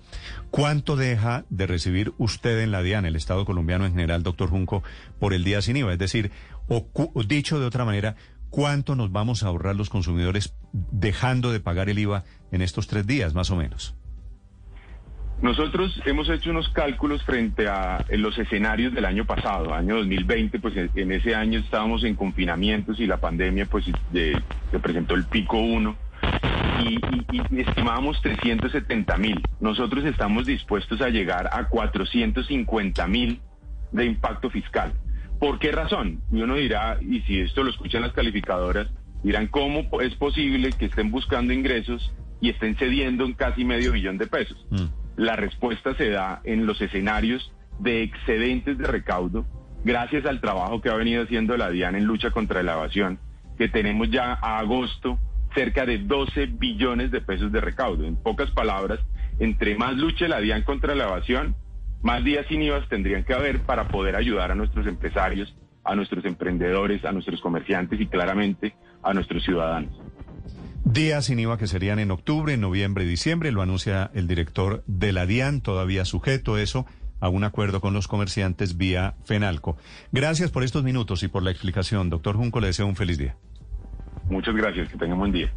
¿Cuánto 0.51 0.95
deja 0.95 1.45
de 1.49 1.65
recibir 1.65 2.13
usted 2.19 2.59
en 2.59 2.71
la 2.71 2.83
DIAN, 2.83 3.07
el 3.07 3.15
Estado 3.15 3.43
colombiano 3.43 3.87
en 3.87 3.93
general, 3.93 4.21
doctor 4.21 4.51
Junco, 4.51 4.83
por 5.19 5.33
el 5.33 5.43
día 5.43 5.63
sin 5.63 5.77
IVA? 5.77 5.93
Es 5.93 5.97
decir, 5.97 6.29
o, 6.67 6.85
dicho 7.27 7.59
de 7.59 7.65
otra 7.65 7.85
manera, 7.85 8.15
¿cuánto 8.51 8.95
nos 8.95 9.11
vamos 9.11 9.41
a 9.41 9.47
ahorrar 9.47 9.75
los 9.75 9.89
consumidores 9.89 10.53
dejando 10.71 11.51
de 11.51 11.59
pagar 11.59 11.89
el 11.89 11.97
IVA 11.97 12.23
en 12.51 12.61
estos 12.61 12.85
tres 12.85 13.07
días, 13.07 13.33
más 13.33 13.49
o 13.49 13.55
menos? 13.55 13.95
Nosotros 15.43 16.01
hemos 16.05 16.29
hecho 16.29 16.51
unos 16.51 16.69
cálculos 16.69 17.21
frente 17.23 17.67
a 17.67 18.05
los 18.11 18.37
escenarios 18.37 18.93
del 18.93 19.03
año 19.03 19.25
pasado, 19.25 19.73
año 19.73 19.97
2020, 19.97 20.57
pues 20.59 20.73
en 20.77 21.11
ese 21.11 21.35
año 21.35 21.59
estábamos 21.59 22.05
en 22.05 22.15
confinamientos 22.15 22.97
y 23.01 23.07
la 23.07 23.17
pandemia 23.17 23.65
pues 23.65 23.83
se 24.13 24.79
presentó 24.79 25.15
el 25.15 25.25
pico 25.25 25.57
1 25.57 25.95
y, 26.85 27.59
estimábamos 27.59 28.21
370 28.21 29.17
mil. 29.17 29.41
Nosotros 29.59 30.05
estamos 30.05 30.45
dispuestos 30.45 31.01
a 31.01 31.09
llegar 31.09 31.49
a 31.51 31.67
450 31.67 33.05
mil 33.07 33.41
de 33.91 34.05
impacto 34.05 34.49
fiscal. 34.49 34.93
¿Por 35.41 35.59
qué 35.59 35.73
razón? 35.73 36.21
Y 36.31 36.41
uno 36.41 36.55
dirá, 36.55 36.99
y 37.01 37.19
si 37.23 37.41
esto 37.41 37.63
lo 37.63 37.71
escuchan 37.71 38.01
las 38.01 38.13
calificadoras, 38.13 38.87
dirán, 39.23 39.47
¿cómo 39.47 39.89
es 39.99 40.15
posible 40.15 40.71
que 40.71 40.85
estén 40.85 41.11
buscando 41.11 41.51
ingresos 41.51 42.13
y 42.39 42.49
estén 42.49 42.77
cediendo 42.77 43.25
en 43.25 43.33
casi 43.33 43.65
medio 43.65 43.91
billón 43.91 44.17
de 44.17 44.27
pesos? 44.27 44.65
Mm. 44.69 45.02
La 45.15 45.35
respuesta 45.35 45.95
se 45.95 46.09
da 46.09 46.41
en 46.43 46.65
los 46.65 46.81
escenarios 46.81 47.51
de 47.79 48.03
excedentes 48.03 48.77
de 48.77 48.87
recaudo, 48.87 49.45
gracias 49.83 50.25
al 50.25 50.41
trabajo 50.41 50.81
que 50.81 50.89
ha 50.89 50.95
venido 50.95 51.23
haciendo 51.23 51.55
la 51.57 51.69
DIAN 51.69 51.95
en 51.95 52.05
lucha 52.05 52.31
contra 52.31 52.63
la 52.63 52.73
evasión, 52.73 53.19
que 53.57 53.69
tenemos 53.69 54.09
ya 54.09 54.33
a 54.41 54.59
agosto 54.59 55.19
cerca 55.53 55.85
de 55.85 55.99
12 55.99 56.47
billones 56.47 57.11
de 57.11 57.21
pesos 57.21 57.51
de 57.51 57.61
recaudo. 57.61 58.05
En 58.05 58.15
pocas 58.15 58.49
palabras, 58.51 58.99
entre 59.39 59.75
más 59.75 59.95
luche 59.95 60.27
la 60.27 60.39
DIAN 60.39 60.63
contra 60.63 60.95
la 60.95 61.05
evasión, 61.05 61.55
más 62.01 62.23
días 62.23 62.45
sin 62.47 62.61
IVA 62.61 62.85
tendrían 62.89 63.23
que 63.23 63.33
haber 63.33 63.61
para 63.61 63.87
poder 63.87 64.15
ayudar 64.15 64.51
a 64.51 64.55
nuestros 64.55 64.87
empresarios, 64.87 65.55
a 65.83 65.95
nuestros 65.95 66.25
emprendedores, 66.25 67.05
a 67.05 67.11
nuestros 67.11 67.39
comerciantes 67.39 67.99
y 67.99 68.07
claramente 68.07 68.75
a 69.01 69.13
nuestros 69.13 69.43
ciudadanos. 69.43 70.02
Días 70.93 71.25
sin 71.25 71.39
IVA 71.39 71.57
que 71.57 71.65
serían 71.65 71.97
en 71.97 72.11
octubre, 72.11 72.55
noviembre 72.55 73.03
y 73.03 73.07
diciembre, 73.07 73.51
lo 73.51 73.63
anuncia 73.63 74.11
el 74.13 74.27
director 74.27 74.83
de 74.85 75.11
la 75.11 75.25
DIAN, 75.25 75.61
todavía 75.61 76.05
sujeto 76.05 76.59
eso 76.59 76.85
a 77.19 77.29
un 77.29 77.43
acuerdo 77.43 77.81
con 77.81 77.95
los 77.95 78.07
comerciantes 78.07 78.77
vía 78.77 79.15
FENALCO. 79.25 79.75
Gracias 80.11 80.51
por 80.51 80.61
estos 80.61 80.83
minutos 80.83 81.23
y 81.23 81.29
por 81.29 81.41
la 81.41 81.49
explicación. 81.49 82.11
Doctor 82.11 82.35
Junco, 82.35 82.59
le 82.59 82.67
deseo 82.67 82.85
un 82.85 82.95
feliz 82.95 83.17
día. 83.17 83.35
Muchas 84.29 84.55
gracias, 84.55 84.87
que 84.89 84.97
tenga 84.99 85.15
buen 85.15 85.31
día. 85.31 85.51